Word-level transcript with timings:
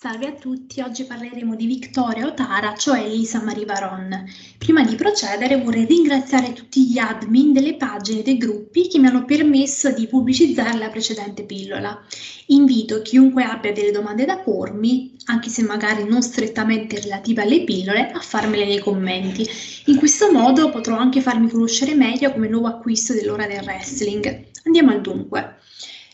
Salve 0.00 0.28
a 0.28 0.32
tutti, 0.32 0.80
oggi 0.80 1.02
parleremo 1.02 1.56
di 1.56 1.66
Victoria 1.66 2.24
Otara, 2.24 2.76
cioè 2.76 3.04
Lisa 3.08 3.42
Marie 3.42 3.64
Varon. 3.64 4.26
Prima 4.56 4.84
di 4.84 4.94
procedere 4.94 5.60
vorrei 5.60 5.86
ringraziare 5.86 6.52
tutti 6.52 6.86
gli 6.86 6.98
admin 6.98 7.52
delle 7.52 7.74
pagine 7.74 8.22
dei 8.22 8.36
gruppi 8.36 8.86
che 8.86 9.00
mi 9.00 9.08
hanno 9.08 9.24
permesso 9.24 9.90
di 9.90 10.06
pubblicizzare 10.06 10.78
la 10.78 10.88
precedente 10.88 11.42
pillola. 11.42 12.00
Invito 12.46 13.02
chiunque 13.02 13.42
abbia 13.42 13.72
delle 13.72 13.90
domande 13.90 14.24
da 14.24 14.38
pormi, 14.38 15.16
anche 15.24 15.48
se 15.48 15.62
magari 15.62 16.04
non 16.04 16.22
strettamente 16.22 17.00
relative 17.00 17.42
alle 17.42 17.64
pillole, 17.64 18.12
a 18.12 18.20
farmele 18.20 18.66
nei 18.66 18.78
commenti. 18.78 19.44
In 19.86 19.96
questo 19.96 20.30
modo 20.30 20.70
potrò 20.70 20.96
anche 20.96 21.20
farmi 21.20 21.50
conoscere 21.50 21.96
meglio 21.96 22.30
come 22.30 22.46
nuovo 22.46 22.68
acquisto 22.68 23.14
dell'ora 23.14 23.48
del 23.48 23.64
wrestling. 23.64 24.46
Andiamo 24.62 24.92
al 24.92 25.00
dunque. 25.00 25.56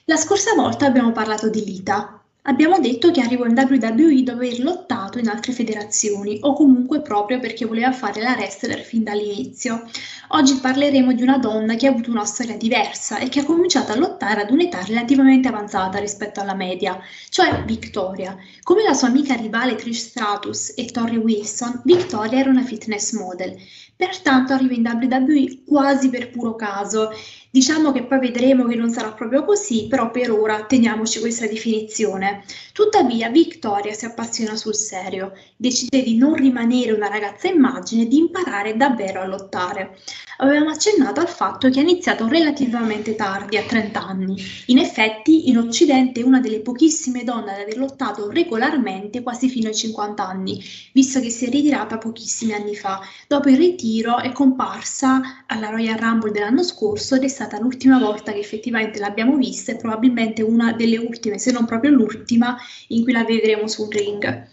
La 0.06 0.16
scorsa 0.16 0.54
volta 0.54 0.86
abbiamo 0.86 1.12
parlato 1.12 1.50
di 1.50 1.62
Lita, 1.66 2.23
Abbiamo 2.46 2.78
detto 2.78 3.10
che 3.10 3.22
arrivò 3.22 3.46
in 3.46 3.56
WWE 3.56 4.22
dopo 4.22 4.36
aver 4.36 4.60
lottato 4.60 5.18
in 5.18 5.28
altre 5.28 5.54
federazioni 5.54 6.36
o 6.42 6.52
comunque 6.52 7.00
proprio 7.00 7.40
perché 7.40 7.64
voleva 7.64 7.90
fare 7.90 8.20
la 8.20 8.32
wrestler 8.32 8.80
fin 8.80 9.02
dall'inizio. 9.02 9.82
Oggi 10.28 10.56
parleremo 10.56 11.14
di 11.14 11.22
una 11.22 11.38
donna 11.38 11.74
che 11.74 11.86
ha 11.86 11.90
avuto 11.90 12.10
una 12.10 12.26
storia 12.26 12.58
diversa 12.58 13.16
e 13.16 13.30
che 13.30 13.40
ha 13.40 13.44
cominciato 13.46 13.92
a 13.92 13.96
lottare 13.96 14.42
ad 14.42 14.50
un'età 14.50 14.82
relativamente 14.82 15.48
avanzata 15.48 15.98
rispetto 15.98 16.40
alla 16.40 16.52
media, 16.52 17.00
cioè 17.30 17.64
Victoria. 17.64 18.36
Come 18.62 18.82
la 18.82 18.92
sua 18.92 19.08
amica 19.08 19.34
rivale 19.36 19.76
Trish 19.76 20.08
Stratus 20.08 20.74
e 20.76 20.84
Tori 20.84 21.16
Wilson, 21.16 21.80
Victoria 21.84 22.40
era 22.40 22.50
una 22.50 22.62
fitness 22.62 23.12
model. 23.12 23.56
Pertanto 23.96 24.52
arriva 24.52 24.74
in 24.74 24.86
WWE 24.86 25.62
quasi 25.64 26.10
per 26.10 26.30
puro 26.30 26.56
caso 26.56 27.10
Diciamo 27.54 27.92
che 27.92 28.02
poi 28.02 28.18
vedremo 28.18 28.66
che 28.66 28.74
non 28.74 28.90
sarà 28.90 29.12
proprio 29.12 29.44
così, 29.44 29.86
però 29.86 30.10
per 30.10 30.32
ora 30.32 30.64
teniamoci 30.64 31.20
questa 31.20 31.46
definizione. 31.46 32.42
Tuttavia 32.72 33.30
Victoria 33.30 33.92
si 33.92 34.06
appassiona 34.06 34.56
sul 34.56 34.74
serio, 34.74 35.30
decide 35.56 36.02
di 36.02 36.16
non 36.16 36.34
rimanere 36.34 36.90
una 36.90 37.06
ragazza 37.06 37.46
immagine 37.46 38.02
e 38.02 38.08
di 38.08 38.18
imparare 38.18 38.76
davvero 38.76 39.20
a 39.20 39.26
lottare. 39.26 39.96
Avevamo 40.38 40.70
accennato 40.70 41.20
al 41.20 41.28
fatto 41.28 41.70
che 41.70 41.78
ha 41.78 41.82
iniziato 41.82 42.26
relativamente 42.26 43.14
tardi, 43.14 43.56
a 43.56 43.62
30 43.62 44.04
anni. 44.04 44.34
In 44.66 44.78
effetti, 44.78 45.48
in 45.48 45.58
Occidente 45.58 46.20
è 46.20 46.24
una 46.24 46.40
delle 46.40 46.58
pochissime 46.58 47.22
donne 47.22 47.54
ad 47.54 47.60
aver 47.60 47.76
lottato 47.76 48.28
regolarmente 48.30 49.22
quasi 49.22 49.48
fino 49.48 49.68
ai 49.68 49.76
50 49.76 50.26
anni, 50.26 50.60
visto 50.92 51.20
che 51.20 51.30
si 51.30 51.46
è 51.46 51.50
ritirata 51.50 51.98
pochissimi 51.98 52.52
anni 52.52 52.74
fa. 52.74 53.00
Dopo 53.28 53.48
il 53.48 53.56
ritiro 53.56 54.18
è 54.18 54.32
comparsa 54.32 55.44
alla 55.46 55.68
Royal 55.68 55.98
Rumble 55.98 56.32
dell'anno 56.32 56.64
scorso 56.64 57.14
ed 57.14 57.22
è 57.22 57.28
stata 57.28 57.42
l'ultima 57.60 57.98
volta 57.98 58.32
che 58.32 58.38
effettivamente 58.38 58.98
l'abbiamo 58.98 59.36
vista 59.36 59.72
e 59.72 59.76
probabilmente 59.76 60.42
una 60.42 60.72
delle 60.72 60.98
ultime, 60.98 61.38
se 61.38 61.52
non 61.52 61.64
proprio 61.66 61.90
l'ultima, 61.90 62.56
in 62.88 63.02
cui 63.02 63.12
la 63.12 63.24
vedremo 63.24 63.68
sul 63.68 63.88
ring. 63.90 64.48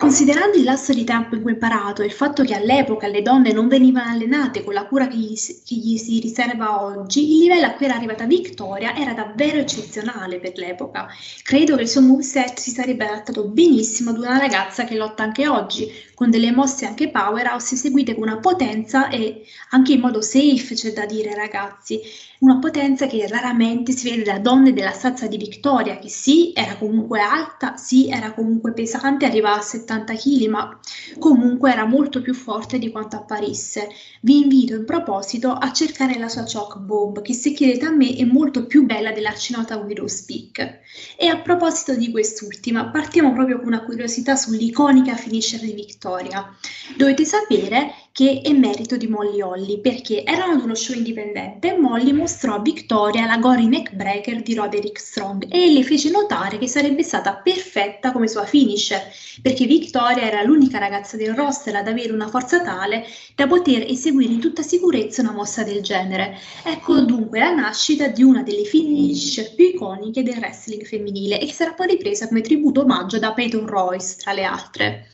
Considerando 0.00 0.56
il 0.56 0.64
lasso 0.64 0.94
di 0.94 1.04
tempo 1.04 1.34
in 1.34 1.42
cui 1.42 1.52
imparato 1.52 2.00
e 2.00 2.06
il 2.06 2.12
fatto 2.12 2.42
che 2.42 2.54
all'epoca 2.54 3.06
le 3.06 3.20
donne 3.20 3.52
non 3.52 3.68
venivano 3.68 4.08
allenate 4.08 4.64
con 4.64 4.72
la 4.72 4.86
cura 4.86 5.06
che 5.06 5.18
gli, 5.18 5.34
che 5.36 5.74
gli, 5.74 5.98
si 5.98 6.18
riserva 6.20 6.82
oggi, 6.82 7.34
il 7.34 7.40
livello 7.40 7.66
a 7.66 7.72
cui 7.72 7.84
era 7.84 7.96
arrivata 7.96 8.24
Victoria 8.24 8.96
era 8.96 9.12
davvero 9.12 9.58
eccezionale 9.58 10.40
per 10.40 10.56
l'epoca. 10.56 11.06
Credo 11.42 11.76
che 11.76 11.82
il 11.82 11.88
suo 11.88 12.00
moveset 12.00 12.58
si 12.58 12.70
sarebbe 12.70 13.06
adattato 13.06 13.46
benissimo 13.48 14.08
ad 14.08 14.16
una 14.16 14.38
ragazza 14.38 14.84
che 14.84 14.96
lotta 14.96 15.22
anche 15.22 15.46
oggi, 15.46 15.86
con 16.14 16.30
delle 16.30 16.50
mosse 16.50 16.86
anche 16.86 17.10
powerhouse 17.10 17.74
eseguite 17.74 18.14
con 18.14 18.22
una 18.22 18.38
potenza 18.38 19.10
e 19.10 19.42
anche 19.68 19.92
in 19.92 20.00
modo 20.00 20.22
safe, 20.22 20.74
c'è 20.76 20.94
da 20.94 21.04
dire 21.04 21.34
ragazzi 21.34 22.00
una 22.40 22.58
potenza 22.58 23.06
che 23.06 23.26
raramente 23.28 23.92
si 23.92 24.08
vede 24.08 24.22
da 24.22 24.38
donne 24.38 24.72
della 24.72 24.92
stazza 24.92 25.26
di 25.26 25.36
Victoria, 25.36 25.98
che 25.98 26.08
sì, 26.08 26.52
era 26.54 26.76
comunque 26.76 27.20
alta, 27.20 27.76
sì, 27.76 28.08
era 28.08 28.32
comunque 28.32 28.72
pesante, 28.72 29.26
arrivava 29.26 29.58
a 29.58 29.62
70 29.62 29.89
kg, 29.98 30.46
ma 30.48 30.80
comunque 31.18 31.72
era 31.72 31.84
molto 31.84 32.22
più 32.22 32.34
forte 32.34 32.78
di 32.78 32.90
quanto 32.90 33.16
apparisse. 33.16 33.88
Vi 34.22 34.40
invito 34.40 34.74
in 34.74 34.84
proposito 34.84 35.52
a 35.52 35.72
cercare 35.72 36.18
la 36.18 36.28
sua 36.28 36.44
Choc 36.44 36.78
Bomb, 36.78 37.20
che 37.22 37.34
se 37.34 37.52
chiedete 37.52 37.86
a 37.86 37.90
me 37.90 38.14
è 38.14 38.24
molto 38.24 38.66
più 38.66 38.84
bella 38.84 39.12
dell'arcinota 39.12 39.76
Widow's 39.76 40.22
Peak. 40.22 40.80
E 41.16 41.26
a 41.26 41.38
proposito 41.40 41.94
di 41.94 42.10
quest'ultima, 42.10 42.90
partiamo 42.90 43.32
proprio 43.32 43.58
con 43.58 43.66
una 43.66 43.84
curiosità 43.84 44.36
sull'iconica 44.36 45.14
finisher 45.16 45.60
di 45.60 45.72
Victoria. 45.72 46.54
Dovete 46.96 47.24
sapere 47.24 47.92
che 48.12 48.40
è 48.42 48.52
merito 48.52 48.96
di 48.96 49.06
Molly 49.06 49.40
Holly, 49.40 49.80
perché 49.80 50.24
erano 50.24 50.54
ad 50.54 50.62
uno 50.62 50.74
show 50.74 50.96
indipendente 50.96 51.72
e 51.72 51.78
Molly 51.78 52.12
mostrò 52.12 52.54
a 52.54 52.60
Victoria 52.60 53.24
la 53.24 53.38
gory 53.38 53.66
neckbreaker 53.66 54.42
di 54.42 54.54
Roderick 54.54 54.98
Strong 54.98 55.46
e 55.48 55.72
le 55.72 55.82
fece 55.84 56.10
notare 56.10 56.58
che 56.58 56.66
sarebbe 56.66 57.02
stata 57.02 57.36
perfetta 57.36 58.10
come 58.12 58.26
sua 58.26 58.44
finisher, 58.44 59.00
perché 59.40 59.64
Victoria 59.66 60.24
era 60.24 60.42
l'unica 60.42 60.78
ragazza 60.78 61.16
del 61.16 61.34
roster 61.34 61.76
ad 61.76 61.86
avere 61.86 62.12
una 62.12 62.28
forza 62.28 62.60
tale 62.62 63.04
da 63.34 63.46
poter 63.46 63.84
eseguire 63.88 64.32
in 64.32 64.40
tutta 64.40 64.62
sicurezza 64.62 65.22
una 65.22 65.32
mossa 65.32 65.62
del 65.62 65.80
genere. 65.80 66.36
Ecco 66.64 67.00
dunque 67.00 67.38
la 67.38 67.54
nascita 67.54 68.08
di 68.08 68.22
una 68.22 68.42
delle 68.42 68.64
finisher 68.64 69.54
più 69.54 69.66
iconiche 69.66 70.22
del 70.22 70.38
wrestling 70.38 70.84
femminile 70.84 71.40
e 71.40 71.46
che 71.46 71.52
sarà 71.52 71.74
poi 71.74 71.86
ripresa 71.86 72.26
come 72.26 72.40
tributo 72.40 72.82
omaggio 72.82 73.18
da 73.18 73.32
Peyton 73.32 73.66
Royce, 73.66 74.16
tra 74.18 74.32
le 74.32 74.44
altre. 74.44 75.04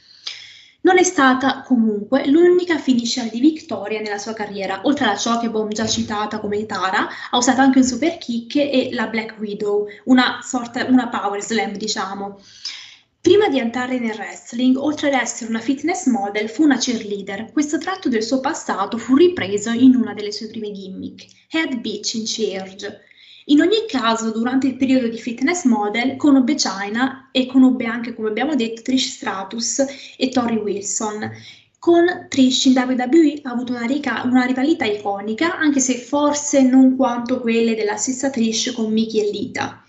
Non 0.86 0.98
è 0.98 1.02
stata 1.02 1.62
comunque 1.62 2.28
l'unica 2.28 2.78
finisher 2.78 3.28
di 3.28 3.40
Victoria 3.40 4.00
nella 4.00 4.18
sua 4.18 4.34
carriera, 4.34 4.82
oltre 4.84 5.06
alla 5.06 5.18
Chokebomb 5.20 5.72
già 5.72 5.84
citata 5.84 6.38
come 6.38 6.64
Tara, 6.64 7.08
ha 7.28 7.36
usato 7.36 7.60
anche 7.60 7.78
un 7.78 7.84
super 7.84 8.18
kick 8.18 8.54
e 8.54 8.90
la 8.92 9.08
Black 9.08 9.36
Widow, 9.36 9.88
una 10.04 10.38
sorta, 10.42 10.84
una 10.84 11.08
power 11.08 11.42
slam 11.42 11.72
diciamo. 11.72 12.38
Prima 13.20 13.48
di 13.48 13.58
entrare 13.58 13.98
nel 13.98 14.14
wrestling, 14.14 14.76
oltre 14.76 15.08
ad 15.08 15.20
essere 15.20 15.50
una 15.50 15.58
fitness 15.58 16.06
model, 16.06 16.48
fu 16.48 16.62
una 16.62 16.78
cheerleader. 16.78 17.50
Questo 17.50 17.78
tratto 17.78 18.08
del 18.08 18.22
suo 18.22 18.38
passato 18.38 18.96
fu 18.96 19.16
ripreso 19.16 19.70
in 19.70 19.96
una 19.96 20.14
delle 20.14 20.30
sue 20.30 20.46
prime 20.46 20.70
gimmick, 20.70 21.26
Head 21.50 21.80
Bitch 21.80 22.14
in 22.14 22.22
Charge. 22.26 23.00
In 23.48 23.60
ogni 23.60 23.84
caso, 23.86 24.32
durante 24.32 24.66
il 24.66 24.76
periodo 24.76 25.06
di 25.06 25.18
fitness 25.18 25.64
model, 25.64 26.16
conobbe 26.16 26.56
China 26.56 27.28
e 27.30 27.46
conobbe 27.46 27.84
anche, 27.86 28.12
come 28.12 28.28
abbiamo 28.28 28.56
detto, 28.56 28.82
Trish 28.82 29.14
Stratus 29.16 29.84
e 30.16 30.28
Tori 30.30 30.56
Wilson. 30.56 31.30
Con 31.78 32.26
Trish 32.28 32.64
in 32.64 32.72
WWE 32.76 33.40
ha 33.42 33.50
avuto 33.52 33.72
una, 33.72 33.86
rica- 33.86 34.22
una 34.24 34.44
rivalità 34.44 34.84
iconica, 34.84 35.58
anche 35.58 35.78
se 35.78 35.94
forse 35.94 36.62
non 36.62 36.96
quanto 36.96 37.40
quelle 37.40 37.76
della 37.76 37.96
stessa 37.96 38.30
Trish 38.30 38.72
con 38.72 38.92
Mickey 38.92 39.20
e 39.20 39.30
Lita. 39.30 39.80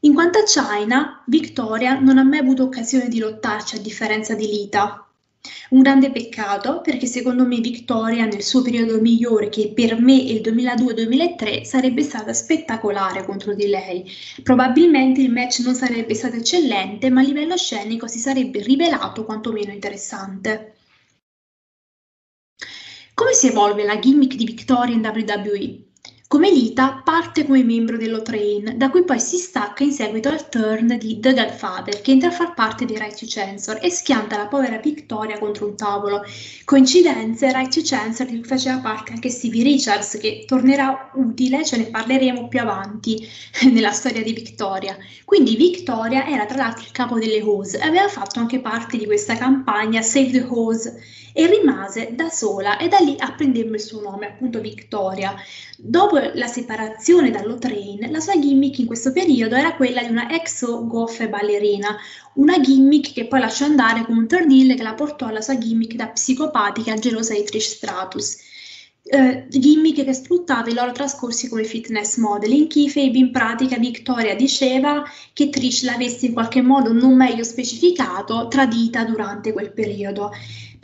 In 0.00 0.12
quanto 0.12 0.40
a 0.40 0.42
China, 0.42 1.22
Victoria 1.26 2.00
non 2.00 2.18
ha 2.18 2.24
mai 2.24 2.40
avuto 2.40 2.64
occasione 2.64 3.06
di 3.06 3.20
lottarci 3.20 3.76
a 3.76 3.80
differenza 3.80 4.34
di 4.34 4.46
Lita, 4.46 5.06
un 5.70 5.82
grande 5.82 6.10
peccato 6.10 6.80
perché 6.80 7.06
secondo 7.06 7.46
me 7.46 7.58
Victoria 7.60 8.26
nel 8.26 8.42
suo 8.42 8.62
periodo 8.62 9.00
migliore, 9.00 9.48
che 9.48 9.72
per 9.74 10.00
me 10.00 10.18
è 10.18 10.30
il 10.30 10.40
2002-2003, 10.40 11.64
sarebbe 11.64 12.02
stata 12.02 12.32
spettacolare 12.32 13.24
contro 13.24 13.54
di 13.54 13.66
lei. 13.66 14.04
Probabilmente 14.42 15.20
il 15.20 15.30
match 15.30 15.60
non 15.60 15.74
sarebbe 15.74 16.14
stato 16.14 16.36
eccellente, 16.36 17.10
ma 17.10 17.20
a 17.20 17.24
livello 17.24 17.56
scenico 17.56 18.06
si 18.06 18.18
sarebbe 18.18 18.60
rivelato 18.62 19.24
quantomeno 19.24 19.72
interessante. 19.72 20.76
Come 23.14 23.32
si 23.32 23.46
evolve 23.48 23.84
la 23.84 23.98
gimmick 23.98 24.34
di 24.34 24.44
Victoria 24.44 24.94
in 24.94 25.00
WWE? 25.00 25.93
Come 26.26 26.50
Lita 26.50 27.02
parte 27.04 27.44
come 27.44 27.62
membro 27.62 27.96
dello 27.96 28.22
Train, 28.22 28.74
da 28.76 28.90
cui 28.90 29.04
poi 29.04 29.20
si 29.20 29.36
stacca 29.36 29.84
in 29.84 29.92
seguito 29.92 30.30
al 30.30 30.48
turn 30.48 30.96
di 30.98 31.20
The 31.20 31.32
Godfather, 31.32 32.00
che 32.00 32.10
entra 32.10 32.30
a 32.30 32.32
far 32.32 32.54
parte 32.54 32.86
dei 32.86 32.96
Right 32.96 33.16
to 33.16 33.26
Censor 33.26 33.78
e 33.80 33.90
schianta 33.90 34.36
la 34.38 34.48
povera 34.48 34.78
Victoria 34.78 35.38
contro 35.38 35.66
un 35.66 35.76
tavolo. 35.76 36.22
Coincidenze, 36.64 37.52
Right 37.52 37.72
to 37.72 37.82
Censor 37.82 38.26
di 38.26 38.38
cui 38.38 38.48
faceva 38.48 38.78
parte 38.78 39.12
anche 39.12 39.28
Stevie 39.28 39.62
Richards, 39.62 40.16
che 40.18 40.44
tornerà 40.46 41.10
utile, 41.14 41.64
ce 41.64 41.76
ne 41.76 41.84
parleremo 41.84 42.48
più 42.48 42.58
avanti 42.58 43.28
nella 43.70 43.92
storia 43.92 44.22
di 44.22 44.32
Victoria. 44.32 44.96
Quindi 45.24 45.54
Victoria 45.56 46.26
era 46.26 46.46
tra 46.46 46.56
l'altro 46.56 46.84
il 46.84 46.90
capo 46.90 47.18
delle 47.18 47.42
Hose 47.42 47.78
e 47.78 47.82
aveva 47.82 48.08
fatto 48.08 48.40
anche 48.40 48.60
parte 48.60 48.96
di 48.96 49.04
questa 49.04 49.36
campagna 49.36 50.02
Save 50.02 50.30
the 50.30 50.46
Hose 50.48 51.02
e 51.36 51.46
rimase 51.48 52.10
da 52.14 52.28
sola 52.28 52.78
e 52.78 52.86
da 52.86 52.98
lì 52.98 53.16
apprendemmo 53.18 53.74
il 53.74 53.80
suo 53.80 54.00
nome, 54.00 54.28
appunto 54.28 54.60
Victoria. 54.60 55.34
Dopo 55.76 56.13
la 56.34 56.46
separazione 56.46 57.30
dallo 57.30 57.58
train, 57.58 58.10
la 58.10 58.20
sua 58.20 58.38
gimmick 58.38 58.78
in 58.78 58.86
questo 58.86 59.12
periodo 59.12 59.54
era 59.54 59.74
quella 59.74 60.02
di 60.02 60.10
una 60.10 60.30
exo 60.30 60.86
goffe 60.86 61.28
ballerina, 61.28 61.96
una 62.34 62.60
gimmick 62.60 63.12
che 63.12 63.26
poi 63.26 63.40
lasciò 63.40 63.64
andare 63.64 64.04
con 64.04 64.16
un 64.16 64.26
tornil 64.26 64.74
che 64.74 64.82
la 64.82 64.94
portò 64.94 65.26
alla 65.26 65.40
sua 65.40 65.58
gimmick 65.58 65.94
da 65.94 66.08
psicopatica 66.08 66.94
gelosa 66.94 67.34
di 67.34 67.44
Trish 67.44 67.74
Stratus. 67.74 68.52
Uh, 69.04 69.44
gimmick 69.48 70.02
che 70.02 70.14
sfruttava 70.14 70.70
i 70.70 70.72
loro 70.72 70.92
trascorsi 70.92 71.48
come 71.48 71.64
fitness 71.64 72.16
model. 72.16 72.52
In 72.52 72.68
Keyfabe 72.68 73.18
in 73.18 73.30
pratica 73.32 73.76
Victoria 73.76 74.34
diceva 74.34 75.02
che 75.34 75.50
Trish 75.50 75.84
l'avesse 75.84 76.26
in 76.26 76.32
qualche 76.32 76.62
modo 76.62 76.92
non 76.94 77.14
meglio 77.14 77.44
specificato 77.44 78.48
tradita 78.48 79.04
durante 79.04 79.52
quel 79.52 79.72
periodo. 79.72 80.30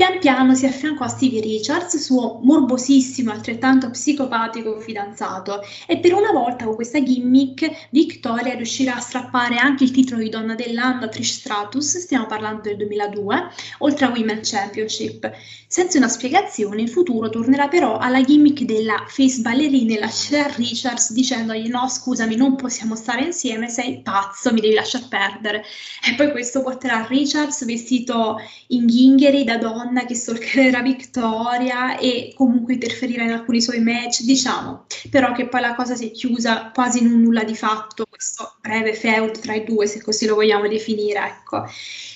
Pian 0.01 0.19
piano 0.19 0.55
si 0.55 0.65
affiancò 0.65 1.05
a 1.05 1.09
Stevie 1.09 1.43
Richards, 1.43 1.99
suo 1.99 2.41
morbosissimo, 2.43 3.31
altrettanto 3.31 3.91
psicopatico 3.91 4.81
fidanzato, 4.81 5.61
e 5.87 5.99
per 5.99 6.15
una 6.15 6.33
volta 6.33 6.65
con 6.65 6.75
questa 6.75 7.03
gimmick 7.03 7.89
Victoria 7.91 8.55
riuscirà 8.55 8.97
a 8.97 9.01
strappare 9.01 9.57
anche 9.57 9.85
il 9.85 9.91
titolo 9.91 10.23
di 10.23 10.31
donna 10.31 10.55
dell'anno 10.55 11.05
a 11.05 11.09
Trish 11.09 11.41
Stratus, 11.41 11.99
stiamo 11.99 12.25
parlando 12.25 12.63
del 12.63 12.79
2002, 12.79 13.49
oltre 13.81 14.07
a 14.07 14.09
Women 14.09 14.41
Championship. 14.43 15.31
Senza 15.67 15.99
una 15.99 16.09
spiegazione, 16.09 16.81
in 16.81 16.89
futuro 16.89 17.29
tornerà 17.29 17.69
però 17.69 17.99
alla 17.99 18.23
gimmick 18.23 18.63
della 18.63 19.05
face 19.07 19.43
ballerina 19.43 19.95
e 19.95 19.99
lascerà 20.01 20.51
Richards 20.57 21.13
dicendogli 21.13 21.69
no 21.69 21.89
scusami 21.89 22.35
non 22.37 22.57
possiamo 22.57 22.97
stare 22.97 23.23
insieme, 23.23 23.69
sei 23.69 24.01
pazzo, 24.01 24.53
mi 24.53 24.61
devi 24.61 24.75
lasciar 24.75 25.07
perdere. 25.09 25.63
E 26.11 26.15
poi 26.17 26.31
questo 26.31 26.63
porterà 26.63 27.07
Richards 27.07 27.65
vestito 27.67 28.39
in 28.69 28.87
ghingheri 28.87 29.45
da 29.45 29.59
donna 29.59 29.90
che 30.07 30.15
stalkerà 30.15 30.81
Victoria 30.83 31.99
e 31.99 32.33
comunque 32.37 32.75
interferirà 32.75 33.25
in 33.25 33.33
alcuni 33.33 33.61
suoi 33.61 33.81
match, 33.81 34.23
diciamo, 34.23 34.87
però 35.11 35.33
che 35.33 35.49
poi 35.49 35.61
la 35.61 35.75
cosa 35.75 35.95
si 35.95 36.09
è 36.09 36.11
chiusa 36.13 36.71
quasi 36.73 37.01
in 37.01 37.13
un 37.13 37.21
nulla 37.21 37.45
di 37.45 37.55
fatto, 37.55 38.07
questo 38.09 38.57
breve 38.61 38.95
feud 38.95 39.39
tra 39.41 39.55
i 39.55 39.65
due, 39.65 39.87
se 39.87 40.03
così 40.03 40.27
lo 40.27 40.37
vogliamo 40.37 40.69
definire, 40.69 41.19
ecco. 41.19 41.65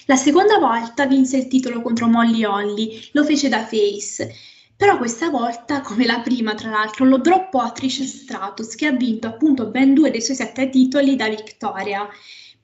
La 0.06 0.17
seconda 0.17 0.59
volta 0.59 1.06
vinse 1.06 1.37
il 1.37 1.49
titolo 1.49 1.82
contro 1.82 2.06
Molly 2.06 2.44
Holly, 2.44 3.09
lo 3.12 3.25
fece 3.25 3.49
da 3.49 3.65
face. 3.65 4.32
Però 4.76 4.99
questa 4.99 5.31
volta, 5.31 5.82
come 5.82 6.05
la 6.05 6.21
prima 6.21 6.55
tra 6.55 6.69
l'altro, 6.69 7.05
lo 7.05 7.19
droppò 7.19 7.61
a 7.61 7.71
Trish 7.71 8.03
Stratus 8.03 8.75
che 8.75 8.87
ha 8.87 8.93
vinto 8.93 9.29
appunto 9.29 9.67
ben 9.67 9.94
due 9.94 10.11
dei 10.11 10.21
suoi 10.21 10.37
sette 10.37 10.69
titoli 10.69 11.15
da 11.15 11.29
Victoria. 11.29 12.09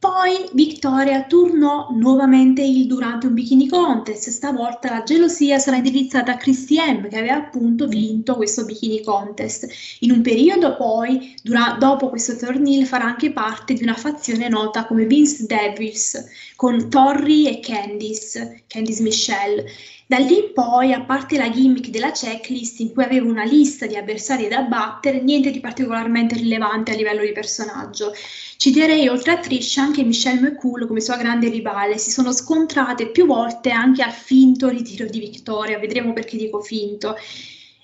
Poi 0.01 0.49
Victoria 0.55 1.25
tornò 1.25 1.89
nuovamente 1.91 2.63
il 2.63 2.87
durante 2.87 3.27
un 3.27 3.35
bikini 3.35 3.69
contest, 3.69 4.31
stavolta 4.31 4.89
la 4.91 5.03
gelosia 5.03 5.59
sarà 5.59 5.77
indirizzata 5.77 6.33
a 6.33 6.37
Christy 6.39 6.77
M 6.77 7.07
che 7.07 7.19
aveva 7.19 7.37
appunto 7.37 7.87
vinto 7.87 8.35
questo 8.35 8.65
bikini 8.65 9.03
contest. 9.03 9.69
In 9.99 10.13
un 10.13 10.23
periodo 10.23 10.75
poi, 10.75 11.35
dura- 11.43 11.77
dopo 11.79 12.09
questo 12.09 12.35
torneo, 12.35 12.87
farà 12.87 13.05
anche 13.05 13.31
parte 13.31 13.75
di 13.75 13.83
una 13.83 13.93
fazione 13.93 14.49
nota 14.49 14.87
come 14.87 15.05
Vince 15.05 15.45
Devils 15.45 16.25
con 16.57 16.89
Torri 16.89 17.47
e 17.47 17.61
Candice, 17.61 18.63
Candice 18.69 19.03
Michelle. 19.03 19.67
Da 20.11 20.19
lì 20.19 20.39
in 20.39 20.53
poi, 20.53 20.93
a 20.93 21.03
parte 21.03 21.37
la 21.37 21.49
gimmick 21.49 21.89
della 21.89 22.11
checklist 22.11 22.81
in 22.81 22.93
cui 22.93 23.05
avevo 23.05 23.31
una 23.31 23.45
lista 23.45 23.87
di 23.87 23.95
avversari 23.95 24.49
da 24.49 24.63
battere, 24.63 25.23
niente 25.23 25.53
di 25.53 25.61
particolarmente 25.61 26.35
rilevante 26.35 26.91
a 26.91 26.97
livello 26.97 27.21
di 27.23 27.31
personaggio. 27.31 28.13
Citerei 28.57 29.07
oltre 29.07 29.31
a 29.31 29.39
Trish 29.39 29.77
anche 29.77 30.03
Michelle 30.03 30.41
McCool 30.41 30.89
come 30.89 31.01
sua 31.01 31.17
grande 31.17 31.49
rivale, 31.49 31.97
si 31.97 32.11
sono 32.11 32.33
scontrate 32.33 33.11
più 33.11 33.25
volte 33.25 33.71
anche 33.71 34.03
al 34.03 34.11
finto 34.11 34.69
ritiro 34.69 35.05
di 35.05 35.21
Victoria, 35.21 35.79
vedremo 35.79 36.13
perché 36.13 36.37
dico 36.37 36.61
finto. 36.61 37.15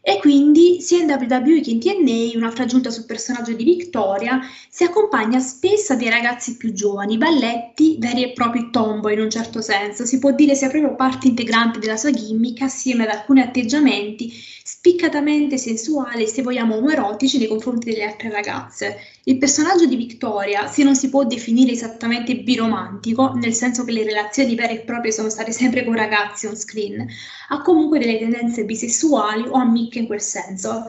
E 0.08 0.20
quindi 0.20 0.80
sia 0.80 1.02
in 1.02 1.10
WWE 1.10 1.60
che 1.60 1.70
in 1.70 1.80
TNA, 1.80 2.38
un'altra 2.38 2.62
aggiunta 2.62 2.90
sul 2.90 3.06
personaggio 3.06 3.54
di 3.54 3.64
Victoria, 3.64 4.38
si 4.68 4.84
accompagna 4.84 5.40
spesso 5.40 5.94
a 5.94 5.96
dei 5.96 6.08
ragazzi 6.08 6.56
più 6.56 6.72
giovani, 6.72 7.18
balletti, 7.18 7.96
veri 7.98 8.22
e 8.22 8.32
propri 8.32 8.70
tomboy 8.70 9.14
in 9.14 9.22
un 9.22 9.30
certo 9.30 9.60
senso, 9.60 10.06
si 10.06 10.20
può 10.20 10.30
dire 10.30 10.54
sia 10.54 10.68
proprio 10.68 10.94
parte 10.94 11.26
integrante 11.26 11.80
della 11.80 11.96
sua 11.96 12.12
gimmick 12.12 12.62
assieme 12.62 13.02
ad 13.02 13.16
alcuni 13.16 13.40
atteggiamenti 13.40 14.32
spiccatamente 14.86 15.58
sensuali, 15.58 16.28
se 16.28 16.42
vogliamo 16.42 16.76
omoerotici 16.76 17.38
nei 17.38 17.48
confronti 17.48 17.90
delle 17.90 18.04
altre 18.04 18.30
ragazze. 18.30 18.98
Il 19.24 19.36
personaggio 19.36 19.84
di 19.84 19.96
Victoria, 19.96 20.68
se 20.68 20.84
non 20.84 20.94
si 20.94 21.08
può 21.08 21.24
definire 21.24 21.72
esattamente 21.72 22.36
biromantico, 22.36 23.32
nel 23.34 23.52
senso 23.52 23.82
che 23.82 23.90
le 23.90 24.04
relazioni 24.04 24.54
vere 24.54 24.74
e 24.74 24.84
proprie 24.84 25.10
sono 25.10 25.28
state 25.28 25.50
sempre 25.50 25.84
con 25.84 25.96
ragazzi 25.96 26.46
on 26.46 26.54
screen, 26.54 27.04
ha 27.48 27.62
comunque 27.62 27.98
delle 27.98 28.16
tendenze 28.16 28.64
bisessuali 28.64 29.42
o 29.48 29.54
amiche 29.54 29.98
in 29.98 30.06
quel 30.06 30.20
senso. 30.20 30.84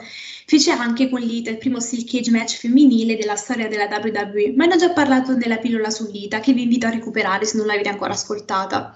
Fece 0.46 0.70
anche 0.70 1.10
con 1.10 1.20
Lita 1.20 1.50
il 1.50 1.58
primo 1.58 1.80
steel 1.80 2.06
cage 2.06 2.30
match 2.30 2.58
femminile 2.58 3.18
della 3.18 3.36
storia 3.36 3.68
della 3.68 3.88
WWE, 3.92 4.54
ma 4.56 4.66
ne 4.66 4.76
ho 4.76 4.78
già 4.78 4.92
parlato 4.92 5.36
nella 5.36 5.58
pillola 5.58 5.90
su 5.90 6.08
Lita, 6.12 6.40
che 6.40 6.54
vi 6.54 6.62
invito 6.62 6.86
a 6.86 6.92
recuperare 6.92 7.46
se 7.46 7.58
non 7.58 7.66
l'avete 7.66 7.90
ancora 7.90 8.14
ascoltata. 8.14 8.96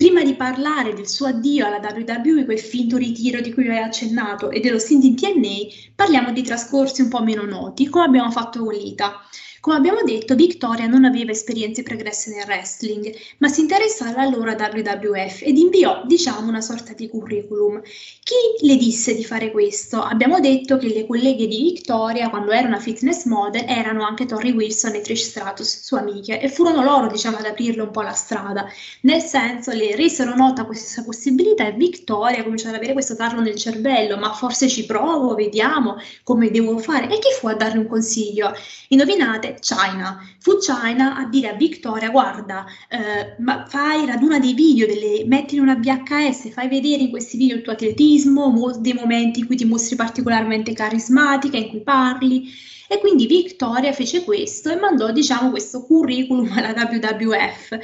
Prima 0.00 0.22
di 0.24 0.34
parlare 0.34 0.94
del 0.94 1.06
suo 1.06 1.26
addio 1.26 1.66
alla 1.66 1.76
WWE, 1.76 2.46
quel 2.46 2.58
finto 2.58 2.96
ritiro 2.96 3.42
di 3.42 3.52
cui 3.52 3.64
vi 3.64 3.76
ho 3.76 3.84
accennato, 3.84 4.50
e 4.50 4.58
dello 4.60 4.78
stint 4.78 5.04
in 5.04 5.14
TNA, 5.14 5.92
parliamo 5.94 6.32
di 6.32 6.40
trascorsi 6.40 7.02
un 7.02 7.10
po' 7.10 7.22
meno 7.22 7.44
noti, 7.44 7.86
come 7.90 8.06
abbiamo 8.06 8.30
fatto 8.30 8.64
con 8.64 8.72
l'ITA. 8.72 9.20
Come 9.60 9.76
abbiamo 9.76 10.02
detto, 10.02 10.34
Victoria 10.36 10.86
non 10.86 11.04
aveva 11.04 11.32
esperienze 11.32 11.82
pregresse 11.82 12.34
nel 12.34 12.46
wrestling, 12.46 13.14
ma 13.38 13.48
si 13.48 13.60
interessava 13.60 14.22
allora 14.22 14.56
a 14.56 14.70
WWF 14.72 15.42
ed 15.42 15.58
inviò, 15.58 16.00
diciamo, 16.06 16.48
una 16.48 16.62
sorta 16.62 16.94
di 16.94 17.08
curriculum. 17.08 17.82
Chi 17.82 18.66
le 18.66 18.76
disse 18.76 19.14
di 19.14 19.22
fare 19.22 19.50
questo? 19.50 20.00
Abbiamo 20.00 20.40
detto 20.40 20.78
che 20.78 20.88
le 20.88 21.06
colleghe 21.06 21.46
di 21.46 21.60
Victoria, 21.60 22.30
quando 22.30 22.52
era 22.52 22.66
una 22.68 22.78
fitness 22.78 23.26
model, 23.26 23.66
erano 23.68 24.02
anche 24.02 24.24
Tori 24.24 24.50
Wilson 24.52 24.94
e 24.94 25.02
Trish 25.02 25.28
Stratus, 25.28 25.82
sue 25.82 25.98
amiche, 25.98 26.40
e 26.40 26.48
furono 26.48 26.82
loro, 26.82 27.08
diciamo, 27.08 27.36
ad 27.36 27.44
aprirle 27.44 27.82
un 27.82 27.90
po' 27.90 28.00
la 28.00 28.14
strada. 28.14 28.66
Nel 29.02 29.20
senso, 29.20 29.72
le 29.72 29.94
resero 29.94 30.34
nota 30.34 30.64
questa 30.64 31.02
possibilità 31.04 31.66
e 31.66 31.72
Victoria 31.72 32.42
cominciò 32.44 32.70
ad 32.70 32.76
avere 32.76 32.94
questo 32.94 33.14
tarlo 33.14 33.42
nel 33.42 33.56
cervello, 33.56 34.16
ma 34.16 34.32
forse 34.32 34.68
ci 34.68 34.86
provo, 34.86 35.34
vediamo 35.34 35.96
come 36.22 36.50
devo 36.50 36.78
fare. 36.78 37.10
E 37.10 37.18
chi 37.18 37.28
fu 37.38 37.46
a 37.46 37.54
darle 37.54 37.80
un 37.80 37.86
consiglio? 37.86 38.54
Indovinate? 38.88 39.48
China. 39.58 40.20
Fu 40.38 40.58
China 40.58 41.16
a 41.16 41.24
dire 41.26 41.48
a 41.48 41.54
Victoria, 41.54 42.10
guarda, 42.10 42.64
eh, 42.88 43.36
fai 43.68 44.06
raduna 44.06 44.38
dei 44.38 44.54
video, 44.54 44.86
delle, 44.86 45.24
metti 45.26 45.56
in 45.56 45.62
una 45.62 45.74
VHS, 45.74 46.50
fai 46.50 46.68
vedere 46.68 47.02
in 47.02 47.10
questi 47.10 47.36
video 47.36 47.56
il 47.56 47.62
tuo 47.62 47.72
atletismo, 47.72 48.48
mo- 48.48 48.76
dei 48.78 48.92
momenti 48.94 49.40
in 49.40 49.46
cui 49.46 49.56
ti 49.56 49.64
mostri 49.64 49.96
particolarmente 49.96 50.72
carismatica, 50.72 51.56
in 51.56 51.68
cui 51.68 51.82
parli. 51.82 52.48
E 52.92 52.98
quindi 52.98 53.26
Victoria 53.26 53.92
fece 53.92 54.24
questo 54.24 54.68
e 54.70 54.76
mandò, 54.76 55.12
diciamo, 55.12 55.50
questo 55.50 55.84
curriculum 55.84 56.50
alla 56.52 56.72
WWF, 56.74 57.78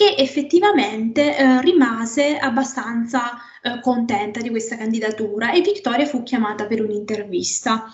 che 0.00 0.14
effettivamente 0.16 1.36
eh, 1.36 1.60
rimase 1.60 2.38
abbastanza 2.38 3.38
eh, 3.60 3.80
contenta 3.82 4.40
di 4.40 4.48
questa 4.48 4.78
candidatura 4.78 5.52
e 5.52 5.60
Victoria 5.60 6.06
fu 6.06 6.22
chiamata 6.22 6.64
per 6.64 6.80
un'intervista. 6.80 7.84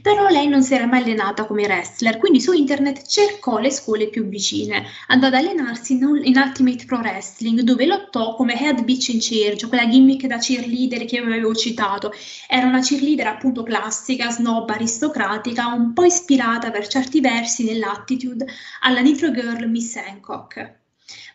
Però 0.00 0.28
lei 0.28 0.46
non 0.46 0.62
si 0.62 0.74
era 0.74 0.86
mai 0.86 1.02
allenata 1.02 1.44
come 1.44 1.64
wrestler, 1.64 2.18
quindi 2.18 2.40
su 2.40 2.52
internet 2.52 3.04
cercò 3.04 3.58
le 3.58 3.72
scuole 3.72 4.08
più 4.10 4.28
vicine. 4.28 4.84
Andò 5.08 5.26
ad 5.26 5.34
allenarsi 5.34 5.94
in, 5.94 6.20
in 6.22 6.36
Ultimate 6.36 6.84
Pro 6.84 6.98
Wrestling, 6.98 7.62
dove 7.62 7.84
lottò 7.84 8.36
come 8.36 8.54
head 8.60 8.84
bitch 8.84 9.08
in 9.08 9.20
cioè 9.20 9.56
quella 9.66 9.88
gimmick 9.88 10.26
da 10.26 10.38
cheerleader 10.38 11.04
che 11.04 11.18
avevo 11.18 11.52
citato. 11.52 12.12
Era 12.46 12.68
una 12.68 12.80
cheerleader 12.80 13.26
appunto 13.26 13.64
classica, 13.64 14.30
snob, 14.30 14.70
aristocratica, 14.70 15.66
un 15.66 15.92
po' 15.94 16.04
ispirata 16.04 16.70
per 16.70 16.86
certi 16.86 17.20
versi 17.20 17.64
nell'attitude 17.64 18.46
alla 18.82 19.00
Nitro 19.00 19.32
Girl 19.32 19.68
Miss 19.68 19.96
Hancock. 19.96 20.84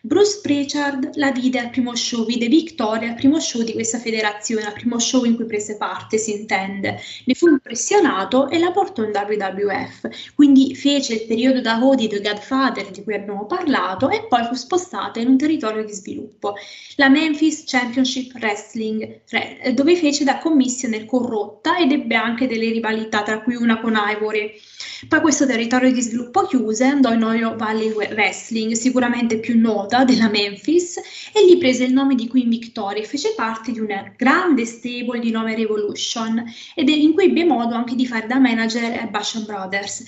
Bruce 0.03 0.39
Pritchard 0.41 1.11
la 1.17 1.31
vide 1.31 1.59
al 1.59 1.69
primo 1.69 1.95
show, 1.95 2.25
vide 2.25 2.47
Victoria 2.47 3.09
al 3.09 3.13
primo 3.13 3.39
show 3.39 3.61
di 3.61 3.73
questa 3.73 3.99
federazione, 3.99 4.65
al 4.65 4.73
primo 4.73 4.97
show 4.97 5.25
in 5.25 5.35
cui 5.35 5.45
prese 5.45 5.77
parte, 5.77 6.17
si 6.17 6.33
intende. 6.33 6.99
Ne 7.23 7.35
fu 7.35 7.47
impressionato 7.47 8.49
e 8.49 8.57
la 8.57 8.71
portò 8.71 9.03
in 9.03 9.11
WWF. 9.13 10.33
Quindi 10.33 10.73
fece 10.73 11.13
il 11.13 11.25
periodo 11.27 11.61
da 11.61 11.77
Cody 11.77 12.07
The 12.07 12.19
Godfather 12.19 12.89
di 12.89 13.03
cui 13.03 13.13
abbiamo 13.13 13.45
parlato 13.45 14.09
e 14.09 14.25
poi 14.27 14.43
fu 14.45 14.55
spostata 14.55 15.19
in 15.19 15.27
un 15.27 15.37
territorio 15.37 15.85
di 15.85 15.93
sviluppo, 15.93 16.55
la 16.95 17.07
Memphis 17.07 17.63
Championship 17.67 18.33
Wrestling, 18.39 19.21
dove 19.71 19.95
fece 19.95 20.23
da 20.23 20.39
commissione 20.39 21.05
corrotta 21.05 21.77
ed 21.77 21.91
ebbe 21.91 22.15
anche 22.15 22.47
delle 22.47 22.71
rivalità, 22.71 23.21
tra 23.21 23.43
cui 23.43 23.53
una 23.53 23.79
con 23.79 23.95
Ivory. 23.95 24.51
Poi 25.07 25.21
questo 25.21 25.45
territorio 25.45 25.91
di 25.91 26.01
sviluppo 26.01 26.45
chiuse, 26.45 26.85
andò 26.85 27.11
in 27.11 27.23
Oyo 27.23 27.55
Valley 27.55 27.91
Wrestling, 27.91 28.73
sicuramente 28.73 29.39
più 29.39 29.59
nota 29.91 30.05
della 30.05 30.29
Memphis, 30.29 30.97
e 31.33 31.45
gli 31.45 31.57
prese 31.57 31.83
il 31.83 31.91
nome 31.91 32.15
di 32.15 32.27
Queen 32.27 32.47
Victoria 32.47 33.03
e 33.03 33.05
fece 33.05 33.33
parte 33.35 33.73
di 33.73 33.79
una 33.79 34.13
grande 34.15 34.65
stable 34.65 35.19
di 35.19 35.31
nome 35.31 35.55
Revolution, 35.55 36.43
ed 36.73 36.87
in 36.87 37.13
cui 37.13 37.25
ebbe 37.25 37.43
modo 37.43 37.75
anche 37.75 37.95
di 37.95 38.07
fare 38.07 38.25
da 38.25 38.39
manager 38.39 38.99
a 39.01 39.07
Basham 39.07 39.45
Brothers. 39.45 40.03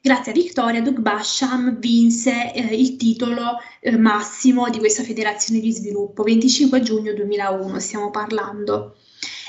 Grazie 0.00 0.32
a 0.32 0.34
Victoria, 0.34 0.80
Doug 0.80 1.00
Basham 1.00 1.78
vinse 1.78 2.54
eh, 2.54 2.74
il 2.74 2.96
titolo 2.96 3.58
eh, 3.80 3.96
massimo 3.96 4.70
di 4.70 4.78
questa 4.78 5.02
federazione 5.02 5.60
di 5.60 5.72
sviluppo, 5.72 6.22
25 6.22 6.80
giugno 6.80 7.12
2001 7.12 7.78
stiamo 7.80 8.10
parlando. 8.10 8.96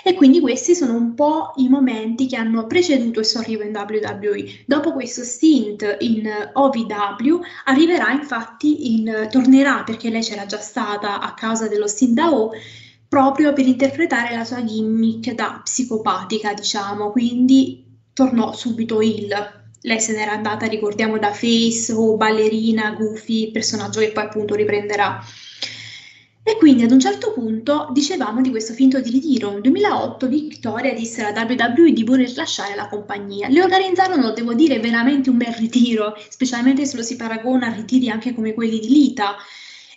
E 0.08 0.14
quindi 0.14 0.40
questi 0.40 0.74
sono 0.74 0.96
un 0.96 1.16
po' 1.16 1.52
i 1.58 1.68
momenti 1.68 2.28
che 2.28 2.38
hanno 2.38 2.66
preceduto 2.66 3.20
il 3.20 3.26
suo 3.26 3.42
arrivo 3.42 3.64
in 3.64 3.76
WWE. 3.76 4.64
Dopo 4.66 4.94
questo 4.94 5.22
stint 5.26 5.98
in 6.00 6.32
OVW 6.54 7.42
arriverà 7.66 8.12
infatti 8.12 8.94
in, 8.94 9.28
tornerà 9.30 9.84
perché 9.84 10.10
lei 10.10 10.22
c'era 10.22 10.46
già 10.46 10.60
stata 10.60 11.20
a 11.20 11.34
causa 11.34 11.68
dello 11.68 11.88
stint 11.88 12.14
da 12.14 12.32
O 12.32 12.52
proprio 13.10 13.52
per 13.52 13.68
interpretare 13.68 14.34
la 14.34 14.46
sua 14.46 14.64
gimmick 14.64 15.34
da 15.34 15.60
psicopatica, 15.62 16.54
diciamo, 16.54 17.12
quindi 17.12 17.84
tornò 18.14 18.54
subito 18.54 19.02
il. 19.02 19.28
Lei 19.82 20.00
se 20.00 20.14
n'era 20.14 20.32
andata, 20.32 20.68
ricordiamo, 20.68 21.18
da 21.20 21.34
Face 21.34 21.92
o 21.92 22.16
ballerina, 22.16 22.92
Goofy, 22.92 23.52
personaggio 23.52 24.00
che 24.00 24.14
poi 24.14 24.24
appunto 24.24 24.56
riprenderà 24.56 25.22
E 26.48 26.56
quindi 26.56 26.84
ad 26.84 26.92
un 26.92 27.00
certo 27.02 27.34
punto 27.34 27.90
dicevamo 27.92 28.40
di 28.40 28.52
questo 28.52 28.72
finto 28.72 29.02
di 29.02 29.10
ritiro. 29.10 29.52
Nel 29.52 29.60
2008 29.64 30.28
Victoria 30.30 30.94
disse 30.94 31.22
alla 31.22 31.44
WWE 31.44 31.92
di 31.92 32.06
voler 32.06 32.32
lasciare 32.38 32.74
la 32.74 32.88
compagnia. 32.88 33.50
Le 33.50 33.62
organizzarono, 33.62 34.32
devo 34.32 34.54
dire, 34.54 34.80
veramente 34.80 35.30
un 35.30 35.36
bel 35.36 35.52
ritiro, 35.52 36.16
specialmente 36.30 36.86
se 36.86 36.96
lo 36.96 37.04
si 37.04 37.18
paragona 37.18 37.68
a 37.68 37.74
ritiri 37.74 38.10
anche 38.10 38.34
come 38.34 38.54
quelli 38.54 38.80
di 38.80 38.88
Lita 38.88 39.36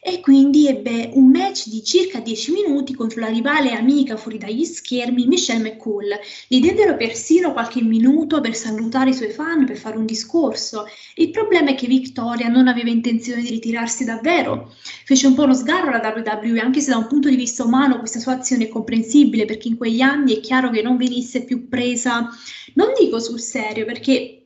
e 0.03 0.21
quindi 0.21 0.67
ebbe 0.67 1.11
un 1.13 1.29
match 1.29 1.69
di 1.69 1.85
circa 1.85 2.21
10 2.21 2.53
minuti 2.53 2.95
contro 2.95 3.21
la 3.21 3.29
rivale 3.29 3.73
amica 3.73 4.17
fuori 4.17 4.39
dagli 4.39 4.65
schermi 4.65 5.27
Michelle 5.27 5.61
McCool. 5.61 6.19
Gli 6.49 6.59
diedero 6.59 6.97
persino 6.97 7.53
qualche 7.53 7.83
minuto 7.83 8.41
per 8.41 8.55
salutare 8.55 9.11
i 9.11 9.15
suoi 9.15 9.31
fan, 9.31 9.67
per 9.67 9.77
fare 9.77 9.99
un 9.99 10.07
discorso. 10.07 10.87
Il 11.17 11.31
problema 11.31 11.71
è 11.71 11.75
che 11.75 11.87
Victoria 11.87 12.49
non 12.49 12.67
aveva 12.67 12.89
intenzione 12.89 13.43
di 13.43 13.51
ritirarsi 13.51 14.05
davvero. 14.05 14.75
Fece 15.05 15.27
un 15.27 15.35
po' 15.35 15.43
uno 15.43 15.55
sgarro 15.55 15.91
alla 15.91 16.15
WWE, 16.15 16.61
anche 16.61 16.81
se 16.81 16.91
da 16.91 16.97
un 16.97 17.07
punto 17.07 17.29
di 17.29 17.37
vista 17.37 17.63
umano 17.63 17.99
questa 17.99 18.21
sua 18.21 18.33
azione 18.33 18.65
è 18.65 18.69
comprensibile, 18.69 19.45
perché 19.45 19.69
in 19.69 19.77
quegli 19.77 20.01
anni 20.01 20.37
è 20.37 20.41
chiaro 20.41 20.71
che 20.71 20.81
non 20.81 20.97
venisse 20.97 21.45
più 21.45 21.69
presa, 21.69 22.27
non 22.75 22.95
dico 22.99 23.21
sul 23.21 23.41
serio, 23.41 23.85
perché 23.85 24.40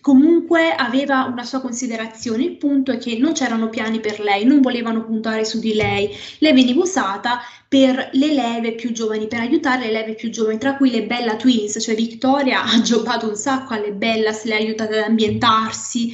comunque 0.00 0.74
aveva 0.74 1.24
una 1.24 1.44
sua 1.44 1.60
considerazione. 1.60 2.44
Il 2.44 2.56
punto 2.56 2.92
è 2.92 2.98
che 2.98 3.16
non 3.18 3.32
c'erano 3.32 3.68
piani 3.68 4.00
per 4.00 4.20
lei, 4.20 4.44
non 4.44 4.60
volevano 4.60 5.04
puntare 5.04 5.44
su 5.44 5.58
di 5.58 5.74
lei. 5.74 6.10
Lei 6.38 6.52
veniva 6.52 6.82
usata 6.82 7.40
per 7.68 8.10
le 8.12 8.32
leve 8.32 8.74
più 8.74 8.92
giovani, 8.92 9.26
per 9.26 9.40
aiutare 9.40 9.86
le 9.86 9.92
leve 9.92 10.14
più 10.14 10.30
giovani, 10.30 10.58
tra 10.58 10.76
cui 10.76 10.90
le 10.90 11.04
Bella 11.04 11.36
Twins, 11.36 11.78
cioè 11.80 11.94
Victoria 11.94 12.62
ha 12.68 12.80
giocato 12.82 13.28
un 13.28 13.36
sacco 13.36 13.74
alle 13.74 13.92
Bellas, 13.92 14.44
le 14.44 14.54
ha 14.54 14.58
aiutate 14.58 14.98
ad 14.98 15.08
ambientarsi. 15.08 16.12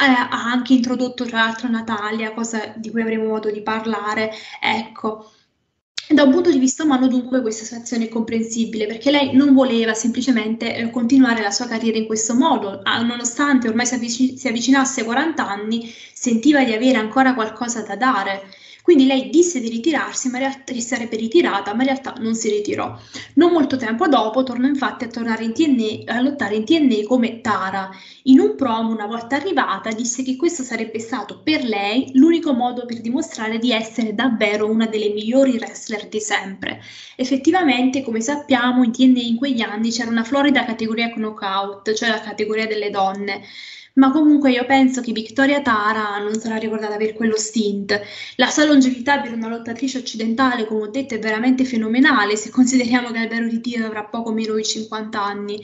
Eh, 0.00 0.04
ha 0.04 0.28
anche 0.30 0.72
introdotto 0.72 1.24
tra 1.24 1.44
l'altro 1.44 1.68
Natalia, 1.68 2.32
cosa 2.32 2.72
di 2.76 2.90
cui 2.90 3.02
avremo 3.02 3.24
modo 3.26 3.50
di 3.50 3.62
parlare. 3.62 4.32
Ecco, 4.60 5.30
da 6.14 6.24
un 6.24 6.32
punto 6.32 6.50
di 6.50 6.58
vista 6.58 6.82
umano, 6.82 7.06
dunque, 7.08 7.40
questa 7.40 7.64
situazione 7.64 8.04
è 8.06 8.08
comprensibile 8.08 8.86
perché 8.86 9.10
lei 9.10 9.34
non 9.34 9.54
voleva 9.54 9.94
semplicemente 9.94 10.74
eh, 10.74 10.90
continuare 10.90 11.40
la 11.42 11.50
sua 11.50 11.66
carriera 11.66 11.98
in 11.98 12.06
questo 12.06 12.34
modo, 12.34 12.80
ah, 12.82 13.00
nonostante 13.02 13.68
ormai 13.68 13.86
si, 13.86 13.94
avvic- 13.94 14.38
si 14.38 14.48
avvicinasse 14.48 15.00
ai 15.00 15.06
40 15.06 15.48
anni, 15.48 15.92
sentiva 16.12 16.64
di 16.64 16.72
avere 16.72 16.98
ancora 16.98 17.34
qualcosa 17.34 17.82
da 17.82 17.96
dare 17.96 18.42
quindi 18.82 19.06
lei 19.06 19.30
disse 19.30 19.60
di 19.60 19.68
ritirarsi, 19.68 20.28
ma 20.28 20.38
in 20.38 20.44
realtà 20.44 20.72
che 20.72 20.80
sarebbe 20.80 21.16
ritirata, 21.16 21.74
ma 21.74 21.82
in 21.82 21.88
realtà 21.88 22.14
non 22.18 22.34
si 22.34 22.48
ritirò. 22.48 22.98
Non 23.34 23.52
molto 23.52 23.76
tempo 23.76 24.08
dopo 24.08 24.42
tornò 24.42 24.66
infatti 24.66 25.04
a 25.04 25.08
tornare 25.08 25.44
in 25.44 25.52
TNA, 25.52 26.12
a 26.12 26.20
lottare 26.20 26.56
in 26.56 26.64
TNA 26.64 27.06
come 27.06 27.40
Tara. 27.40 27.90
In 28.24 28.40
un 28.40 28.56
promo, 28.56 28.92
una 28.92 29.06
volta 29.06 29.36
arrivata, 29.36 29.90
disse 29.92 30.22
che 30.22 30.36
questo 30.36 30.62
sarebbe 30.62 30.98
stato 30.98 31.40
per 31.42 31.64
lei 31.64 32.10
l'unico 32.14 32.52
modo 32.52 32.86
per 32.86 33.00
dimostrare 33.00 33.58
di 33.58 33.72
essere 33.72 34.14
davvero 34.14 34.70
una 34.70 34.86
delle 34.86 35.10
migliori 35.10 35.56
wrestler 35.56 36.08
di 36.08 36.20
sempre. 36.20 36.82
Effettivamente, 37.16 38.02
come 38.02 38.20
sappiamo, 38.20 38.82
in 38.82 38.92
TNA 38.92 39.20
in 39.20 39.36
quegli 39.36 39.60
anni 39.60 39.90
c'era 39.90 40.10
una 40.10 40.24
florida 40.24 40.64
categoria 40.64 41.10
knockout, 41.10 41.92
cioè 41.92 42.08
la 42.08 42.20
categoria 42.20 42.66
delle 42.66 42.90
donne 42.90 43.42
ma 44.00 44.10
comunque 44.10 44.50
io 44.50 44.64
penso 44.64 45.02
che 45.02 45.12
Victoria 45.12 45.60
Tara 45.60 46.16
non 46.18 46.40
sarà 46.40 46.56
ricordata 46.56 46.96
per 46.96 47.12
quello 47.12 47.36
stint. 47.36 48.00
La 48.36 48.48
sua 48.48 48.64
longevità 48.64 49.20
per 49.20 49.34
una 49.34 49.48
lottatrice 49.48 49.98
occidentale, 49.98 50.64
come 50.64 50.84
ho 50.84 50.88
detto, 50.88 51.14
è 51.14 51.18
veramente 51.18 51.66
fenomenale 51.66 52.34
se 52.36 52.48
consideriamo 52.48 53.10
che 53.10 53.18
al 53.18 53.28
vero 53.28 53.46
ritiro 53.46 53.84
avrà 53.84 54.04
poco 54.04 54.32
meno 54.32 54.54
di 54.54 54.64
50 54.64 55.22
anni. 55.22 55.62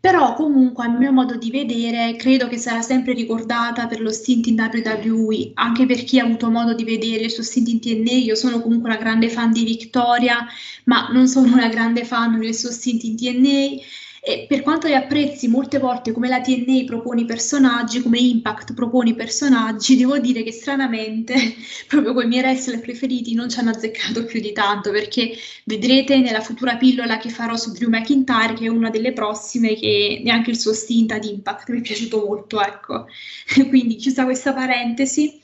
Però 0.00 0.32
comunque, 0.32 0.86
a 0.86 0.88
mio 0.88 1.12
modo 1.12 1.36
di 1.36 1.50
vedere, 1.50 2.16
credo 2.16 2.48
che 2.48 2.56
sarà 2.56 2.80
sempre 2.80 3.12
ricordata 3.12 3.86
per 3.86 4.00
lo 4.00 4.12
stint 4.12 4.46
in 4.46 4.58
WWE, 4.58 5.50
anche 5.54 5.84
per 5.84 6.04
chi 6.04 6.18
ha 6.18 6.24
avuto 6.24 6.50
modo 6.50 6.72
di 6.72 6.84
vedere 6.84 7.24
il 7.24 7.30
suo 7.30 7.42
stint 7.42 7.68
in 7.68 7.80
TNA. 7.80 8.12
Io 8.12 8.34
sono 8.34 8.62
comunque 8.62 8.88
una 8.88 8.98
grande 8.98 9.28
fan 9.28 9.52
di 9.52 9.62
Victoria, 9.62 10.46
ma 10.84 11.08
non 11.12 11.28
sono 11.28 11.52
una 11.52 11.68
grande 11.68 12.04
fan 12.06 12.38
del 12.38 12.54
suo 12.54 12.70
stint 12.70 13.02
in 13.02 13.16
TNA 13.16 13.82
e 14.26 14.46
per 14.48 14.62
quanto 14.62 14.86
li 14.86 14.94
apprezzi 14.94 15.48
molte 15.48 15.78
volte 15.78 16.10
come 16.10 16.28
la 16.28 16.40
TNA 16.40 16.84
propone 16.86 17.26
personaggi, 17.26 18.00
come 18.00 18.18
Impact 18.18 18.72
propone 18.72 19.14
personaggi, 19.14 19.96
devo 20.00 20.18
dire 20.18 20.42
che 20.42 20.50
stranamente 20.50 21.34
proprio 21.86 22.14
con 22.14 22.24
i 22.24 22.28
miei 22.28 22.42
wrestler 22.42 22.80
preferiti 22.80 23.34
non 23.34 23.50
ci 23.50 23.58
hanno 23.58 23.70
azzeccato 23.70 24.24
più 24.24 24.40
di 24.40 24.52
tanto 24.52 24.90
perché 24.90 25.36
vedrete 25.64 26.16
nella 26.20 26.40
futura 26.40 26.76
pillola 26.76 27.18
che 27.18 27.28
farò 27.28 27.54
su 27.56 27.72
Drew 27.72 27.90
McIntyre 27.90 28.54
che 28.54 28.64
è 28.64 28.68
una 28.68 28.88
delle 28.88 29.12
prossime 29.12 29.74
che 29.74 30.22
neanche 30.24 30.50
il 30.50 30.58
suo 30.58 30.72
stint 30.72 31.12
ad 31.12 31.24
Impact 31.24 31.68
mi 31.68 31.80
è 31.80 31.82
piaciuto 31.82 32.24
molto, 32.24 32.62
ecco. 32.62 33.06
Quindi 33.68 33.96
chiusa 33.96 34.24
questa 34.24 34.54
parentesi. 34.54 35.42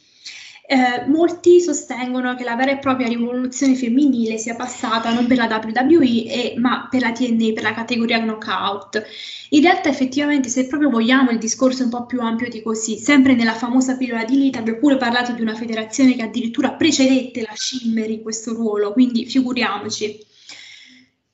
Eh, 0.73 1.05
molti 1.09 1.61
sostengono 1.61 2.37
che 2.37 2.45
la 2.45 2.55
vera 2.55 2.71
e 2.71 2.79
propria 2.79 3.09
rivoluzione 3.09 3.75
femminile 3.75 4.39
sia 4.39 4.55
passata 4.55 5.13
non 5.13 5.27
per 5.27 5.37
la 5.37 5.47
WWE, 5.47 6.27
e, 6.27 6.55
ma 6.59 6.87
per 6.89 7.01
la 7.01 7.11
TNA, 7.11 7.53
per 7.55 7.65
la 7.65 7.75
categoria 7.75 8.21
knockout. 8.21 9.03
In 9.49 9.63
realtà, 9.63 9.89
effettivamente, 9.89 10.49
se 10.49 10.69
proprio 10.69 10.89
vogliamo, 10.89 11.31
il 11.31 11.39
discorso 11.39 11.83
un 11.83 11.91
po' 11.91 12.07
più 12.07 12.21
ampio 12.21 12.49
di 12.49 12.63
così. 12.63 12.99
Sempre 12.99 13.35
nella 13.35 13.55
famosa 13.55 13.97
pillola 13.97 14.25
di 14.25 14.37
Lita 14.37 14.61
abbiamo 14.61 14.79
pure 14.79 14.97
parlato 14.97 15.33
di 15.33 15.43
una 15.43 15.57
federazione 15.57 16.15
che 16.15 16.23
addirittura 16.23 16.71
precedette 16.75 17.41
la 17.43 17.53
Shimmer 17.53 18.09
in 18.09 18.23
questo 18.23 18.55
ruolo, 18.55 18.93
quindi 18.93 19.27
figuriamoci. 19.27 20.25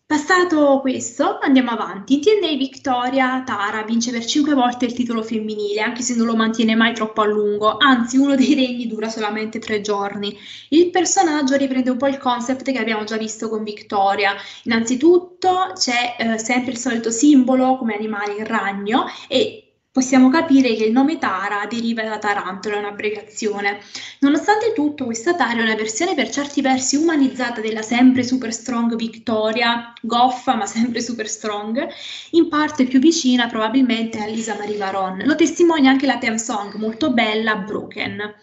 Passato 0.08 0.78
questo, 0.82 1.38
andiamo 1.40 1.72
avanti. 1.72 2.20
TNA 2.20 2.56
Victoria 2.56 3.42
Tara 3.44 3.82
vince 3.82 4.12
per 4.12 4.24
5 4.24 4.54
volte 4.54 4.84
il 4.84 4.92
titolo 4.92 5.20
femminile, 5.20 5.80
anche 5.80 6.02
se 6.02 6.14
non 6.14 6.26
lo 6.26 6.36
mantiene 6.36 6.76
mai 6.76 6.94
troppo 6.94 7.22
a 7.22 7.26
lungo, 7.26 7.76
anzi 7.76 8.16
uno 8.16 8.36
dei 8.36 8.54
regni 8.54 8.86
dura 8.86 9.08
solamente 9.08 9.58
3 9.58 9.80
giorni. 9.80 10.38
Il 10.68 10.90
personaggio 10.90 11.56
riprende 11.56 11.90
un 11.90 11.96
po' 11.96 12.06
il 12.06 12.18
concept 12.18 12.70
che 12.70 12.78
abbiamo 12.78 13.02
già 13.02 13.16
visto 13.16 13.48
con 13.48 13.64
Victoria. 13.64 14.36
Innanzitutto 14.62 15.72
c'è 15.74 16.14
eh, 16.18 16.38
sempre 16.38 16.70
il 16.70 16.78
solito 16.78 17.10
simbolo 17.10 17.76
come 17.76 17.96
animale 17.96 18.34
il 18.34 18.46
ragno 18.46 19.06
e 19.26 19.65
possiamo 19.96 20.28
capire 20.28 20.74
che 20.74 20.84
il 20.84 20.92
nome 20.92 21.16
Tara 21.16 21.64
deriva 21.66 22.02
da 22.02 22.18
Tarantola, 22.18 22.74
è 22.74 22.78
un'abbreviazione. 22.80 23.80
Nonostante 24.18 24.74
tutto, 24.74 25.06
questa 25.06 25.34
Tara 25.34 25.58
è 25.58 25.62
una 25.62 25.74
versione 25.74 26.14
per 26.14 26.28
certi 26.28 26.60
versi 26.60 26.96
umanizzata 26.96 27.62
della 27.62 27.80
sempre 27.80 28.22
super 28.22 28.52
strong 28.52 28.94
Victoria, 28.94 29.94
goffa 30.02 30.54
ma 30.54 30.66
sempre 30.66 31.00
super 31.00 31.26
strong, 31.26 31.88
in 32.32 32.50
parte 32.50 32.84
più 32.84 32.98
vicina 32.98 33.46
probabilmente 33.46 34.18
a 34.18 34.26
Lisa 34.26 34.54
Marie 34.58 34.76
Varon. 34.76 35.22
Lo 35.24 35.34
testimonia 35.34 35.88
anche 35.88 36.04
la 36.04 36.18
theme 36.18 36.38
song, 36.38 36.74
molto 36.74 37.14
bella, 37.14 37.56
Broken. 37.56 38.34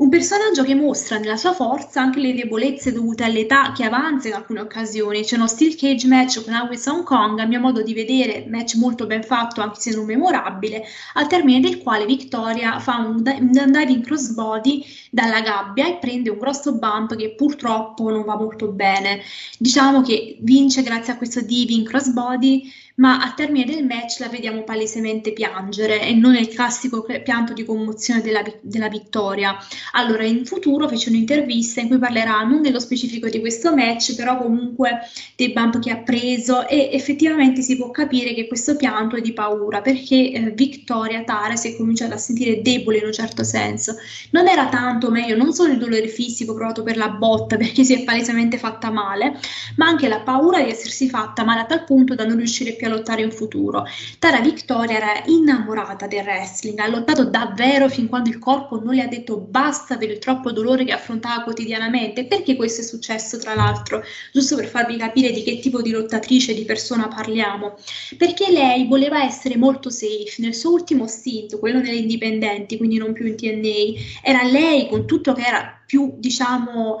Un 0.00 0.08
personaggio 0.08 0.64
che 0.64 0.74
mostra 0.74 1.18
nella 1.18 1.36
sua 1.36 1.52
forza 1.52 2.00
anche 2.00 2.20
le 2.20 2.32
debolezze 2.32 2.90
dovute 2.90 3.22
all'età 3.22 3.72
che 3.72 3.84
avanza 3.84 4.28
in 4.28 4.34
alcune 4.34 4.60
occasioni. 4.60 5.24
C'è 5.24 5.36
uno 5.36 5.46
steel 5.46 5.76
cage 5.76 6.06
match 6.06 6.42
con 6.42 6.54
Awis 6.54 6.86
Hong 6.86 7.04
Kong, 7.04 7.38
a 7.38 7.44
mio 7.44 7.60
modo 7.60 7.82
di 7.82 7.92
vedere, 7.92 8.46
match 8.48 8.76
molto 8.76 9.04
ben 9.04 9.22
fatto 9.22 9.60
anche 9.60 9.78
se 9.78 9.94
non 9.94 10.06
memorabile, 10.06 10.84
al 11.12 11.26
termine 11.26 11.60
del 11.60 11.82
quale 11.82 12.06
Victoria 12.06 12.78
fa 12.78 12.96
un, 12.96 13.22
un 13.22 13.72
diving 13.72 14.02
crossbody 14.02 14.82
dalla 15.10 15.42
gabbia 15.42 15.86
e 15.86 15.98
prende 15.98 16.30
un 16.30 16.38
grosso 16.38 16.78
bump 16.78 17.14
che 17.14 17.34
purtroppo 17.34 18.08
non 18.08 18.24
va 18.24 18.38
molto 18.38 18.68
bene. 18.68 19.20
Diciamo 19.58 20.00
che 20.00 20.38
vince 20.40 20.82
grazie 20.82 21.12
a 21.12 21.18
questo 21.18 21.42
diving 21.42 21.86
crossbody 21.86 22.72
ma 23.00 23.18
al 23.18 23.34
termine 23.34 23.64
del 23.64 23.84
match 23.84 24.20
la 24.20 24.28
vediamo 24.28 24.62
palesemente 24.62 25.32
piangere 25.32 26.02
e 26.02 26.14
non 26.14 26.36
il 26.36 26.48
classico 26.48 27.04
pianto 27.24 27.52
di 27.52 27.64
commozione 27.64 28.20
della, 28.20 28.42
della 28.60 28.88
vittoria. 28.88 29.56
Allora, 29.92 30.22
in 30.24 30.44
futuro 30.44 30.86
fece 30.86 31.08
un'intervista 31.08 31.80
in 31.80 31.88
cui 31.88 31.98
parlerà 31.98 32.42
non 32.42 32.60
nello 32.60 32.78
specifico 32.78 33.28
di 33.28 33.40
questo 33.40 33.74
match, 33.74 34.14
però 34.14 34.38
comunque 34.38 35.00
dei 35.34 35.52
bump 35.52 35.78
che 35.80 35.90
ha 35.90 35.96
preso 35.96 36.68
e 36.68 36.90
effettivamente 36.92 37.62
si 37.62 37.76
può 37.76 37.90
capire 37.90 38.34
che 38.34 38.46
questo 38.46 38.76
pianto 38.76 39.16
è 39.16 39.20
di 39.20 39.32
paura 39.32 39.80
perché 39.80 40.32
eh, 40.32 40.50
Victoria 40.50 41.24
Tara 41.24 41.56
si 41.56 41.72
è 41.72 41.76
cominciata 41.76 42.14
a 42.14 42.18
sentire 42.18 42.60
debole 42.60 42.98
in 42.98 43.06
un 43.06 43.12
certo 43.12 43.44
senso. 43.44 43.96
Non 44.30 44.46
era 44.46 44.68
tanto 44.68 45.10
meglio 45.10 45.36
non 45.36 45.54
solo 45.54 45.72
il 45.72 45.78
dolore 45.78 46.08
fisico 46.08 46.54
provato 46.54 46.82
per 46.82 46.98
la 46.98 47.08
botta 47.08 47.56
perché 47.56 47.82
si 47.82 47.94
è 47.94 48.04
palesemente 48.04 48.58
fatta 48.58 48.90
male, 48.90 49.38
ma 49.76 49.86
anche 49.86 50.06
la 50.06 50.20
paura 50.20 50.62
di 50.62 50.68
essersi 50.68 51.08
fatta 51.08 51.44
male 51.44 51.60
a 51.60 51.64
tal 51.64 51.84
punto 51.84 52.14
da 52.14 52.26
non 52.26 52.36
riuscire 52.36 52.72
più 52.74 52.88
a 52.88 52.89
lottare 52.90 53.22
in 53.22 53.32
futuro. 53.32 53.84
Tara 54.18 54.40
Victoria 54.40 54.96
era 54.96 55.22
innamorata 55.26 56.06
del 56.06 56.24
wrestling, 56.24 56.78
ha 56.78 56.88
lottato 56.88 57.24
davvero 57.24 57.88
fin 57.88 58.08
quando 58.08 58.28
il 58.28 58.38
corpo 58.38 58.78
non 58.80 58.94
le 58.94 59.02
ha 59.02 59.06
detto 59.06 59.38
basta 59.38 59.96
per 59.96 60.10
il 60.10 60.18
troppo 60.18 60.52
dolore 60.52 60.84
che 60.84 60.92
affrontava 60.92 61.42
quotidianamente. 61.42 62.26
Perché 62.26 62.56
questo 62.56 62.82
è 62.82 62.84
successo, 62.84 63.38
tra 63.38 63.54
l'altro? 63.54 64.02
Giusto 64.32 64.56
per 64.56 64.66
farvi 64.66 64.96
capire 64.96 65.30
di 65.30 65.42
che 65.42 65.58
tipo 65.58 65.80
di 65.80 65.90
lottatrice, 65.90 66.54
di 66.54 66.64
persona 66.64 67.08
parliamo. 67.08 67.76
Perché 68.16 68.50
lei 68.50 68.86
voleva 68.86 69.24
essere 69.24 69.56
molto 69.56 69.90
safe. 69.90 70.34
Nel 70.38 70.54
suo 70.54 70.72
ultimo 70.72 71.06
stint, 71.06 71.58
quello 71.58 71.80
nelle 71.80 71.96
indipendenti, 71.96 72.76
quindi 72.76 72.98
non 72.98 73.12
più 73.12 73.26
in 73.26 73.36
TNA, 73.36 74.00
era 74.22 74.42
lei 74.42 74.88
con 74.88 75.06
tutto 75.06 75.32
che 75.32 75.42
era 75.42 75.80
più, 75.86 76.14
diciamo, 76.18 76.98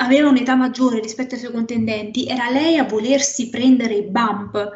aveva 0.00 0.28
un'età 0.28 0.54
maggiore 0.54 1.00
rispetto 1.00 1.34
ai 1.34 1.40
suoi 1.40 1.52
contendenti, 1.52 2.26
era 2.26 2.50
lei 2.50 2.78
a 2.78 2.84
volersi 2.84 3.48
prendere 3.48 3.94
i 3.94 4.02
bump. 4.02 4.70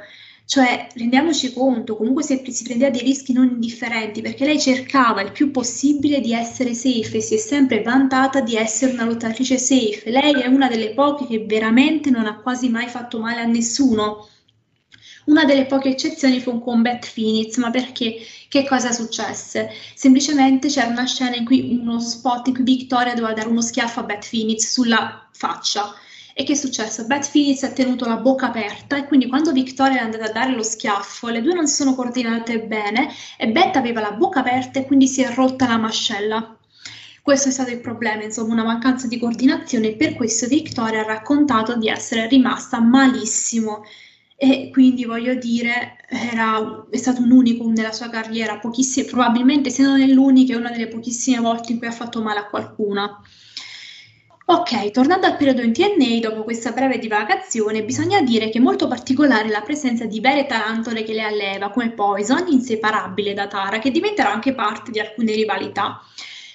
Cioè, 0.46 0.88
rendiamoci 0.94 1.54
conto, 1.54 1.96
comunque 1.96 2.22
si, 2.22 2.42
si 2.50 2.64
prendeva 2.64 2.90
dei 2.90 3.00
rischi 3.00 3.32
non 3.32 3.48
indifferenti 3.48 4.20
perché 4.20 4.44
lei 4.44 4.60
cercava 4.60 5.22
il 5.22 5.32
più 5.32 5.50
possibile 5.50 6.20
di 6.20 6.34
essere 6.34 6.74
safe 6.74 7.16
e 7.16 7.20
si 7.22 7.36
è 7.36 7.38
sempre 7.38 7.80
vantata 7.80 8.40
di 8.42 8.54
essere 8.54 8.92
una 8.92 9.06
lottatrice 9.06 9.56
safe. 9.56 10.10
Lei 10.10 10.42
è 10.42 10.46
una 10.46 10.68
delle 10.68 10.92
poche 10.92 11.26
che 11.26 11.44
veramente 11.46 12.10
non 12.10 12.26
ha 12.26 12.40
quasi 12.40 12.68
mai 12.68 12.88
fatto 12.88 13.18
male 13.18 13.40
a 13.40 13.46
nessuno. 13.46 14.28
Una 15.24 15.44
delle 15.44 15.66
poche 15.66 15.88
eccezioni 15.90 16.40
fu 16.40 16.50
un 16.50 16.60
combat 16.60 17.10
Phoenix, 17.14 17.56
ma 17.56 17.70
perché? 17.70 18.16
Che 18.48 18.66
cosa 18.66 18.92
successe? 18.92 19.70
Semplicemente 19.94 20.68
c'era 20.68 20.88
una 20.88 21.06
scena 21.06 21.34
in 21.36 21.44
cui 21.44 21.78
uno 21.80 21.98
spot 21.98 22.48
in 22.48 22.54
cui 22.54 22.64
Victoria 22.64 23.14
doveva 23.14 23.32
dare 23.32 23.48
uno 23.48 23.62
schiaffo 23.62 24.00
a 24.00 24.02
Beth 24.04 24.28
Phoenix 24.28 24.70
sulla 24.70 25.28
faccia 25.32 25.94
e 26.36 26.42
che 26.42 26.52
è 26.52 26.56
successo? 26.56 27.06
Beth 27.06 27.30
Phillips 27.30 27.62
ha 27.62 27.70
tenuto 27.70 28.06
la 28.06 28.16
bocca 28.16 28.46
aperta 28.46 28.96
e 28.96 29.04
quindi 29.04 29.28
quando 29.28 29.52
Victoria 29.52 30.00
è 30.00 30.02
andata 30.02 30.24
a 30.24 30.32
dare 30.32 30.52
lo 30.52 30.64
schiaffo, 30.64 31.28
le 31.28 31.40
due 31.40 31.54
non 31.54 31.68
si 31.68 31.76
sono 31.76 31.94
coordinate 31.94 32.60
bene 32.60 33.08
e 33.38 33.48
Beth 33.48 33.76
aveva 33.76 34.00
la 34.00 34.10
bocca 34.10 34.40
aperta 34.40 34.80
e 34.80 34.84
quindi 34.84 35.06
si 35.06 35.22
è 35.22 35.32
rotta 35.32 35.68
la 35.68 35.78
mascella. 35.78 36.56
Questo 37.22 37.48
è 37.48 37.52
stato 37.52 37.70
il 37.70 37.80
problema, 37.80 38.24
insomma, 38.24 38.52
una 38.52 38.64
mancanza 38.64 39.06
di 39.06 39.18
coordinazione 39.18 39.88
e 39.88 39.94
per 39.94 40.14
questo 40.14 40.48
Victoria 40.48 41.02
ha 41.02 41.06
raccontato 41.06 41.76
di 41.76 41.88
essere 41.88 42.26
rimasta 42.26 42.80
malissimo 42.80 43.84
e 44.52 44.70
quindi 44.70 45.04
voglio 45.04 45.34
dire 45.34 45.96
era, 46.08 46.86
è 46.90 46.96
stato 46.96 47.22
un 47.22 47.30
unicum 47.30 47.72
nella 47.72 47.92
sua 47.92 48.10
carriera, 48.10 48.60
probabilmente 49.06 49.70
se 49.70 49.82
non 49.82 50.00
è 50.00 50.06
l'unica 50.06 50.54
è 50.54 50.56
una 50.56 50.70
delle 50.70 50.88
pochissime 50.88 51.40
volte 51.40 51.72
in 51.72 51.78
cui 51.78 51.86
ha 51.86 51.92
fatto 51.92 52.22
male 52.22 52.40
a 52.40 52.46
qualcuna. 52.46 53.20
Ok, 54.46 54.90
tornando 54.90 55.26
al 55.26 55.38
periodo 55.38 55.62
in 55.62 55.72
TNA, 55.72 56.18
dopo 56.20 56.42
questa 56.44 56.72
breve 56.72 56.98
divagazione, 56.98 57.82
bisogna 57.82 58.20
dire 58.20 58.50
che 58.50 58.58
è 58.58 58.60
molto 58.60 58.86
particolare 58.86 59.48
la 59.48 59.62
presenza 59.62 60.04
di 60.04 60.20
vere 60.20 60.44
tarantole 60.44 61.02
che 61.02 61.14
le 61.14 61.22
alleva, 61.22 61.70
come 61.70 61.92
Poison, 61.92 62.44
inseparabile 62.48 63.32
da 63.32 63.46
Tara, 63.46 63.78
che 63.78 63.90
diventerà 63.90 64.30
anche 64.30 64.52
parte 64.52 64.90
di 64.90 65.00
alcune 65.00 65.32
rivalità. 65.32 66.02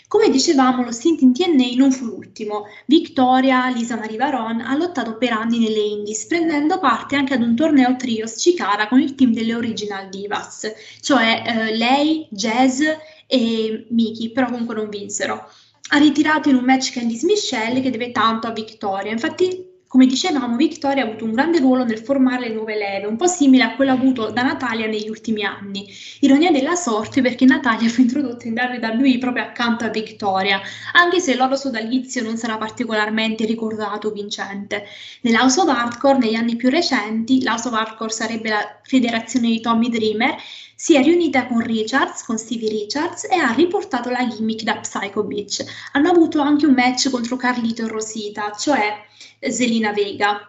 Come 0.09 0.31
dicevamo, 0.31 0.83
lo 0.83 0.91
stint 0.91 1.21
in 1.21 1.33
TNA 1.33 1.75
non 1.75 1.91
fu 1.91 2.05
l'ultimo. 2.05 2.63
Victoria, 2.87 3.69
Lisa 3.69 3.95
Marie 3.95 4.17
Varon, 4.17 4.59
ha 4.59 4.75
lottato 4.75 5.17
per 5.19 5.33
anni 5.33 5.59
nelle 5.59 5.81
Indies, 5.81 6.25
prendendo 6.25 6.79
parte 6.79 7.15
anche 7.15 7.35
ad 7.35 7.43
un 7.43 7.55
torneo 7.55 7.95
trios 7.95 8.41
Cicara 8.41 8.87
con 8.87 8.99
il 8.99 9.13
team 9.13 9.33
delle 9.33 9.53
Original 9.53 10.09
Divas, 10.09 10.65
cioè 11.01 11.43
eh, 11.45 11.77
lei, 11.77 12.27
Jazz 12.31 12.81
e 13.27 13.85
Miki, 13.91 14.31
però 14.31 14.47
comunque 14.47 14.73
non 14.73 14.89
vinsero 14.89 15.47
ha 15.91 15.97
ritirato 15.97 16.49
in 16.49 16.55
un 16.55 16.65
match 16.65 16.93
Candice 16.93 17.25
Michelle 17.25 17.81
che 17.81 17.89
deve 17.89 18.11
tanto 18.11 18.47
a 18.47 18.51
Victoria. 18.51 19.11
Infatti, 19.11 19.68
come 19.89 20.05
dicevamo, 20.05 20.55
Victoria 20.55 21.03
ha 21.03 21.07
avuto 21.07 21.25
un 21.25 21.33
grande 21.33 21.57
ruolo 21.57 21.83
nel 21.83 21.97
formare 21.97 22.47
le 22.47 22.53
nuove 22.53 22.75
leve, 22.75 23.07
un 23.07 23.15
po' 23.15 23.25
simile 23.25 23.63
a 23.63 23.75
quello 23.75 23.91
avuto 23.91 24.29
da 24.29 24.43
Natalia 24.43 24.85
negli 24.85 25.09
ultimi 25.09 25.43
anni. 25.43 25.91
Ironia 26.19 26.51
della 26.51 26.75
sorte 26.75 27.23
perché 27.23 27.45
Natalia 27.45 27.89
fu 27.89 28.01
introdotta 28.01 28.47
in 28.47 28.53
WWE 28.53 29.17
proprio 29.17 29.41
accanto 29.41 29.85
a 29.85 29.89
Victoria, 29.89 30.61
anche 30.93 31.19
se 31.19 31.31
il 31.31 31.37
loro 31.37 31.55
sodalizio 31.55 32.21
non 32.21 32.37
sarà 32.37 32.57
particolarmente 32.57 33.45
ricordato 33.45 34.11
vincente. 34.11 34.85
Nell'House 35.21 35.61
of 35.61 35.69
Hardcore, 35.69 36.19
negli 36.19 36.35
anni 36.35 36.55
più 36.55 36.69
recenti, 36.69 37.41
l'House 37.41 37.69
of 37.69 37.73
Hardcore 37.73 38.11
sarebbe 38.11 38.49
la 38.49 38.79
federazione 38.83 39.47
di 39.47 39.59
Tommy 39.59 39.89
Dreamer, 39.89 40.35
si 40.81 40.95
è 40.95 41.03
riunita 41.03 41.45
con 41.45 41.59
Richards, 41.59 42.23
con 42.23 42.37
Stevie 42.37 42.69
Richards 42.69 43.25
e 43.25 43.35
ha 43.35 43.51
riportato 43.51 44.09
la 44.09 44.25
gimmick 44.25 44.63
da 44.63 44.77
Psycho 44.77 45.25
Beach. 45.25 45.61
Hanno 45.91 46.09
avuto 46.09 46.39
anche 46.39 46.65
un 46.65 46.73
match 46.73 47.09
contro 47.09 47.35
Carlito 47.35 47.83
e 47.83 47.89
Rosita, 47.89 48.53
cioè 48.53 48.95
Zelina 49.41 49.91
Vega. 49.91 50.39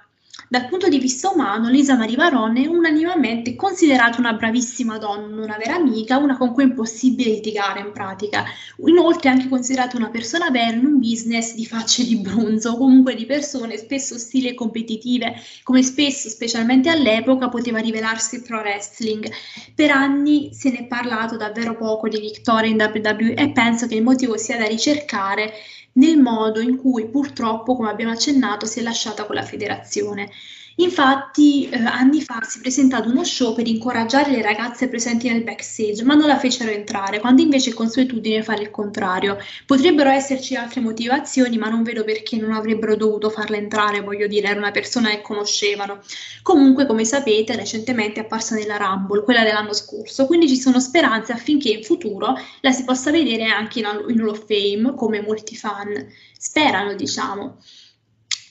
Dal 0.53 0.67
punto 0.67 0.89
di 0.89 0.99
vista 0.99 1.31
umano, 1.31 1.69
Lisa 1.69 1.95
Marie 1.95 2.17
Varon 2.17 2.57
è 2.57 2.67
unanimamente 2.67 3.55
considerata 3.55 4.19
una 4.19 4.33
bravissima 4.33 4.99
donna, 4.99 5.45
una 5.45 5.57
vera 5.57 5.77
amica, 5.77 6.17
una 6.17 6.37
con 6.37 6.53
cui 6.53 6.65
è 6.65 6.67
impossibile 6.67 7.31
litigare 7.31 7.79
in 7.79 7.93
pratica. 7.93 8.45
Inoltre 8.79 9.31
è 9.31 9.33
anche 9.33 9.49
considerata 9.49 9.97
una 9.97 10.11
persona 10.11 10.51
vera 10.51 10.73
in 10.75 10.85
un 10.85 10.99
business 10.99 11.55
di 11.55 11.65
facce 11.65 12.05
di 12.05 12.17
bronzo, 12.17 12.77
comunque 12.77 13.15
di 13.15 13.27
persone 13.27 13.77
spesso 13.77 14.17
ostili 14.17 14.49
e 14.49 14.55
competitive, 14.55 15.37
come 15.63 15.85
spesso, 15.85 16.29
specialmente 16.29 16.89
all'epoca, 16.89 17.49
poteva 17.49 17.79
rivelarsi 17.79 18.43
pro 18.43 18.59
wrestling. 18.59 19.31
Per 19.73 19.91
anni 19.93 20.53
se 20.53 20.71
ne 20.71 20.79
è 20.79 20.87
parlato 20.87 21.37
davvero 21.37 21.77
poco 21.77 22.09
di 22.09 22.19
Victoria 22.19 22.69
in 22.69 22.93
WWE 22.93 23.35
e 23.35 23.53
penso 23.53 23.87
che 23.87 23.95
il 23.95 24.03
motivo 24.03 24.37
sia 24.37 24.59
da 24.59 24.67
ricercare 24.67 25.53
nel 25.93 26.19
modo 26.19 26.61
in 26.61 26.77
cui 26.77 27.09
purtroppo, 27.09 27.77
come 27.77 27.91
abbiamo 27.91 28.13
accennato, 28.13 28.67
si 28.67 28.81
è 28.81 28.83
lasciata 28.83 29.27
con 29.27 29.35
la 29.35 29.43
federazione. 29.43 30.31
Infatti, 30.77 31.69
eh, 31.69 31.77
anni 31.79 32.23
fa 32.23 32.41
si 32.43 32.59
è 32.59 32.61
presentato 32.61 33.09
uno 33.11 33.25
show 33.25 33.55
per 33.55 33.67
incoraggiare 33.67 34.31
le 34.31 34.41
ragazze 34.43 34.89
presenti 34.89 35.29
nel 35.29 35.43
backstage, 35.43 36.05
ma 36.05 36.15
non 36.15 36.27
la 36.27 36.39
fecero 36.39 36.71
entrare, 36.71 37.21
quando 37.21 37.43
invece 37.43 37.71
è 37.71 37.75
consuetudine 37.75 38.43
fare 38.43 38.63
il 38.63 38.71
contrario. 38.71 39.37
Potrebbero 39.67 40.11
esserci 40.11 40.55
altre 40.57 40.81
motivazioni, 40.81 41.59
ma 41.59 41.69
non 41.69 41.83
vedo 41.83 42.05
perché 42.05 42.37
non 42.37 42.53
avrebbero 42.53 42.97
dovuto 42.97 43.31
farla 43.31 43.57
entrare, 43.57 44.01
voglio 44.01 44.27
dire, 44.27 44.49
era 44.49 44.59
una 44.59 44.71
persona 44.71 45.11
che 45.11 45.21
conoscevano. 45.21 46.01
Comunque, 46.43 46.87
come 46.87 47.05
sapete, 47.05 47.57
recentemente 47.57 48.21
è 48.21 48.25
apparsa 48.25 48.55
nella 48.55 48.77
Rumble, 48.77 49.23
quella 49.23 49.43
dell'anno 49.43 49.73
scorso, 49.73 50.27
quindi 50.27 50.49
ci 50.49 50.57
sono 50.57 50.81
speranze 50.81 51.33
affinché 51.33 51.71
in 51.71 51.83
futuro 51.83 52.35
la 52.61 52.73
si 52.73 52.85
possa 52.85 53.11
vedere 53.11 53.45
anche 53.45 53.81
in, 53.81 53.87
Hall 53.87 54.29
of 54.29 54.45
Fame, 54.47 54.95
come 54.95 55.21
molti 55.21 55.57
fan 55.57 56.07
sperano, 56.39 56.95
diciamo. 56.95 57.59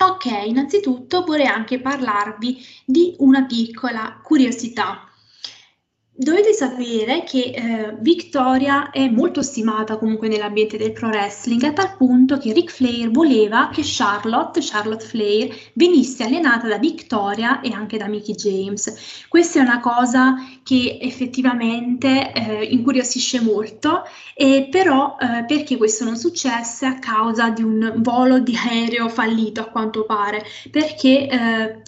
Ok, 0.01 0.25
innanzitutto 0.45 1.23
vorrei 1.23 1.47
anche 1.47 1.81
parlarvi 1.81 2.65
di 2.85 3.15
una 3.19 3.45
piccola 3.45 4.19
curiosità 4.23 5.09
dovete 6.19 6.51
sapere 6.51 7.23
che 7.23 7.53
eh, 7.55 7.95
Victoria 8.01 8.89
è 8.91 9.08
molto 9.08 9.41
stimata 9.41 9.97
comunque 9.97 10.27
nell'ambiente 10.27 10.75
del 10.75 10.91
pro 10.91 11.08
wrestling, 11.08 11.63
a 11.63 11.71
tal 11.71 11.95
punto 11.95 12.38
che 12.38 12.51
Ric 12.51 12.71
Flair 12.71 13.10
voleva 13.10 13.69
che 13.71 13.84
Charlotte, 13.86 14.60
Charlotte 14.62 15.05
Flair, 15.05 15.55
venisse 15.75 16.25
allenata 16.25 16.67
da 16.67 16.77
Victoria 16.77 17.62
e 17.62 17.71
anche 17.71 17.97
da 17.97 18.08
Mickey 18.08 18.36
James. 18.36 19.25
Questa 19.29 19.60
è 19.60 19.62
una 19.62 19.79
cosa 19.79 20.36
che 20.62 20.97
effettivamente 20.99 22.34
eh, 22.34 22.65
incuriosisce 22.65 23.39
molto, 23.39 24.03
e 24.36 24.67
però 24.69 25.15
eh, 25.17 25.45
perché 25.45 25.77
questo 25.77 26.03
non 26.03 26.17
successe? 26.17 26.86
A 26.86 26.99
causa 26.99 27.49
di 27.49 27.63
un 27.63 27.93
volo 27.97 28.39
di 28.39 28.58
aereo 28.58 29.08
fallito, 29.08 29.62
a 29.62 29.69
quanto 29.69 30.03
pare, 30.03 30.43
perché 30.69 31.27
eh, 31.29 31.82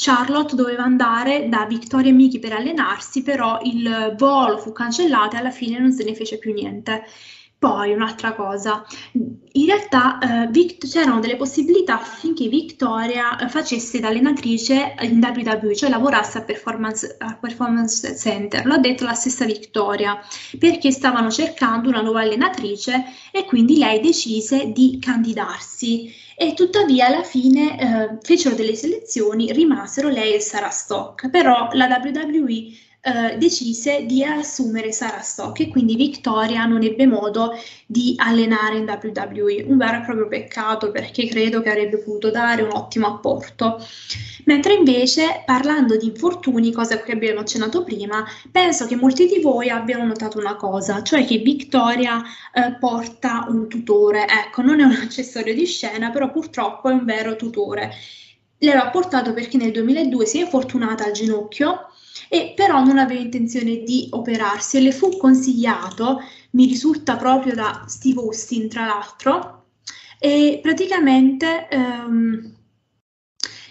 Charlotte 0.00 0.54
doveva 0.54 0.84
andare 0.84 1.48
da 1.48 1.66
Victoria 1.66 2.10
e 2.10 2.14
Miki 2.14 2.38
per 2.38 2.52
allenarsi, 2.52 3.22
però 3.22 3.58
il 3.64 4.14
volo 4.16 4.56
fu 4.58 4.70
cancellato 4.70 5.34
e 5.34 5.40
alla 5.40 5.50
fine 5.50 5.80
non 5.80 5.90
se 5.90 6.04
ne 6.04 6.14
fece 6.14 6.38
più 6.38 6.52
niente. 6.52 7.02
Poi 7.58 7.92
un'altra 7.92 8.34
cosa, 8.34 8.86
in 9.14 9.66
realtà 9.66 10.18
eh, 10.20 10.46
Vict- 10.46 10.86
c'erano 10.88 11.18
delle 11.18 11.34
possibilità 11.34 11.94
affinché 11.94 12.46
Victoria 12.46 13.36
eh, 13.36 13.48
facesse 13.48 13.98
da 13.98 14.06
allenatrice 14.06 14.94
in 15.00 15.20
WWE, 15.20 15.74
cioè 15.74 15.90
lavorasse 15.90 16.38
a 16.38 16.42
performance, 16.42 17.16
performance, 17.40 18.16
Center, 18.16 18.64
l'ha 18.64 18.78
detto 18.78 19.02
la 19.02 19.14
stessa 19.14 19.44
Victoria, 19.44 20.20
perché 20.56 20.92
stavano 20.92 21.32
cercando 21.32 21.88
una 21.88 22.02
nuova 22.02 22.20
allenatrice 22.20 23.06
e 23.32 23.44
quindi 23.44 23.78
lei 23.78 23.98
decise 23.98 24.70
di 24.70 25.00
candidarsi 25.00 26.26
e 26.40 26.54
tuttavia 26.54 27.06
alla 27.06 27.24
fine 27.24 27.80
eh, 27.80 28.18
fecero 28.22 28.54
delle 28.54 28.76
selezioni, 28.76 29.52
rimasero 29.52 30.08
lei 30.08 30.34
e 30.34 30.40
Sarah 30.40 30.70
Stock, 30.70 31.30
però 31.30 31.70
la 31.72 32.00
WWE 32.00 32.70
eh, 33.08 33.38
decise 33.38 34.04
di 34.04 34.22
assumere 34.22 34.92
Sarah 34.92 35.22
Stock 35.22 35.60
e 35.60 35.68
quindi 35.68 35.96
Victoria 35.96 36.66
non 36.66 36.82
ebbe 36.82 37.06
modo 37.06 37.52
di 37.86 38.14
allenare 38.18 38.76
in 38.76 38.84
WWE, 38.84 39.64
un 39.66 39.78
vero 39.78 39.96
e 39.96 40.04
proprio 40.04 40.28
peccato 40.28 40.90
perché 40.90 41.26
credo 41.26 41.62
che 41.62 41.70
avrebbe 41.70 41.98
potuto 41.98 42.30
dare 42.30 42.62
un 42.62 42.70
ottimo 42.72 43.06
apporto. 43.06 43.82
Mentre 44.44 44.74
invece 44.74 45.42
parlando 45.46 45.96
di 45.96 46.06
infortuni, 46.06 46.70
cosa 46.70 47.00
cui 47.00 47.12
abbiamo 47.14 47.40
accennato 47.40 47.82
prima, 47.82 48.24
penso 48.50 48.86
che 48.86 48.96
molti 48.96 49.26
di 49.26 49.40
voi 49.40 49.70
abbiano 49.70 50.04
notato 50.04 50.38
una 50.38 50.56
cosa, 50.56 51.02
cioè 51.02 51.24
che 51.24 51.38
Victoria 51.38 52.22
eh, 52.52 52.76
porta 52.78 53.46
un 53.48 53.68
tutore, 53.68 54.26
ecco, 54.26 54.60
non 54.62 54.80
è 54.80 54.84
un 54.84 54.92
accessorio 55.02 55.54
di 55.54 55.64
scena, 55.64 56.10
però 56.10 56.30
purtroppo 56.30 56.90
è 56.90 56.92
un 56.92 57.04
vero 57.04 57.36
tutore. 57.36 57.90
Lei 58.58 58.74
l'ha 58.74 58.90
portato 58.90 59.32
perché 59.32 59.56
nel 59.56 59.70
2002 59.72 60.26
si 60.26 60.38
è 60.38 60.42
infortunata 60.42 61.04
al 61.04 61.12
ginocchio 61.12 61.88
e 62.28 62.52
però 62.56 62.82
non 62.82 62.98
aveva 62.98 63.20
intenzione 63.20 63.82
di 63.82 64.08
operarsi 64.10 64.76
e 64.76 64.80
le 64.80 64.92
fu 64.92 65.16
consigliato, 65.16 66.20
mi 66.52 66.66
risulta 66.66 67.16
proprio 67.16 67.54
da 67.54 67.84
Steve 67.86 68.20
Austin 68.20 68.68
tra 68.68 68.86
l'altro, 68.86 69.58
e 70.18 70.58
praticamente 70.60 71.68
ehm, 71.68 72.56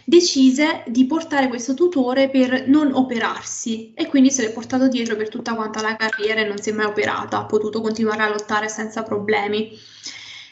decise 0.05 0.83
di 0.88 1.05
portare 1.05 1.49
questo 1.49 1.73
tutore 1.73 2.29
per 2.29 2.69
non 2.69 2.93
operarsi 2.93 3.93
e 3.93 4.07
quindi 4.07 4.31
se 4.31 4.43
l'è 4.43 4.53
portato 4.53 4.88
dietro 4.88 5.17
per 5.17 5.27
tutta 5.27 5.53
quanta 5.53 5.81
la 5.81 5.97
carriera 5.97 6.39
e 6.39 6.47
non 6.47 6.62
si 6.62 6.69
è 6.69 6.73
mai 6.73 6.86
operata, 6.86 7.39
ha 7.39 7.45
potuto 7.45 7.81
continuare 7.81 8.23
a 8.23 8.29
lottare 8.29 8.69
senza 8.69 9.03
problemi. 9.03 9.77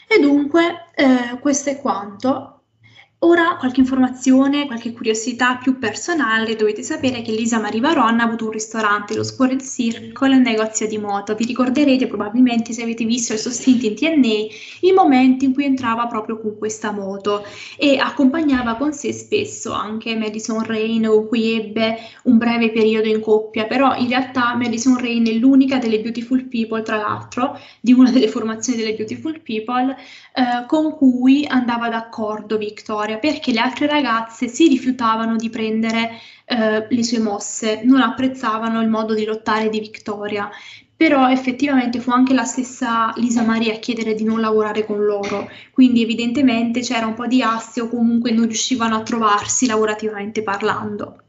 E 0.08 0.20
dunque 0.20 0.88
eh, 0.94 1.40
questo 1.40 1.70
è 1.70 1.80
quanto. 1.80 2.65
Ora 3.28 3.56
qualche 3.58 3.80
informazione, 3.80 4.68
qualche 4.68 4.94
curiosità 4.94 5.56
più 5.56 5.80
personale, 5.80 6.56
dovete 6.56 6.84
sapere 6.84 7.24
che 7.24 7.32
Lisa 7.32 7.60
Marie 7.60 7.80
Varon 7.80 8.20
ha 8.20 8.24
avuto 8.24 8.46
un 8.46 8.52
ristorante, 8.52 9.16
lo 9.16 9.24
Squirrel 9.24 9.64
Circle, 9.64 10.36
un 10.36 10.44
negozio 10.44 10.88
di 10.88 11.00
moto. 11.00 11.34
Vi 11.34 11.44
ricorderete 11.44 12.06
probabilmente 12.06 12.72
se 12.72 12.84
avete 12.84 13.04
visto 13.04 13.34
il 13.34 13.40
suo 13.40 13.50
stint 13.50 13.82
in 13.82 13.96
TNA 13.96 14.54
il 14.82 14.94
momento 14.94 15.44
in 15.44 15.56
cui 15.56 15.66
entrava 15.66 16.06
proprio 16.06 16.40
con 16.40 16.56
questa 16.60 16.92
moto 16.92 17.44
e 17.80 17.98
accompagnava 17.98 18.76
con 18.76 18.94
sé 18.94 19.12
spesso 19.12 19.72
anche 19.72 20.16
Madison 20.16 20.64
Rain 20.64 21.08
con 21.08 21.28
cui 21.28 21.54
ebbe 21.54 21.98
un 22.26 22.38
breve 22.38 22.72
periodo 22.72 23.08
in 23.08 23.22
coppia, 23.22 23.66
però 23.66 23.96
in 23.96 24.08
realtà 24.08 24.54
Madison 24.54 25.00
Rain 25.00 25.26
è 25.28 25.34
l'unica 25.34 25.80
delle 25.80 26.00
Beautiful 26.00 26.44
People, 26.44 26.84
tra 26.84 26.98
l'altro, 26.98 27.60
di 27.82 27.92
una 27.92 28.12
delle 28.12 28.28
formazioni 28.28 28.78
delle 28.78 28.94
Beautiful 28.94 29.42
People, 29.42 29.96
eh, 30.36 30.66
con 30.68 30.96
cui 30.96 31.44
andava 31.48 31.90
d'accordo 31.90 32.60
Victoria 32.60 33.14
storia 33.16 33.18
perché 33.18 33.52
le 33.52 33.60
altre 33.60 33.88
ragazze 33.88 34.48
si 34.48 34.68
rifiutavano 34.68 35.36
di 35.36 35.50
prendere 35.50 36.12
eh, 36.46 36.86
le 36.88 37.04
sue 37.04 37.20
mosse, 37.20 37.82
non 37.84 38.02
apprezzavano 38.02 38.82
il 38.82 38.90
modo 38.90 39.14
di 39.14 39.26
lottare 39.26 39.70
di 39.70 39.80
Victoria. 39.80 40.50
Però 40.98 41.30
effettivamente 41.30 42.00
fu 42.00 42.12
anche 42.12 42.34
la 42.34 42.46
stessa 42.46 43.12
Lisa 43.18 43.44
Maria 43.44 43.74
a 43.74 43.80
chiedere 43.80 44.14
di 44.14 44.24
non 44.24 44.40
lavorare 44.40 44.86
con 44.86 45.04
loro, 45.04 45.50
quindi 45.72 46.02
evidentemente 46.02 46.80
c'era 46.80 47.06
un 47.06 47.16
po' 47.16 47.28
di 47.28 47.42
assi 47.42 47.82
o 47.82 47.90
comunque 47.90 48.32
non 48.32 48.46
riuscivano 48.46 48.96
a 48.96 49.04
trovarsi 49.04 49.68
lavorativamente 49.68 50.42
parlando. 50.42 51.24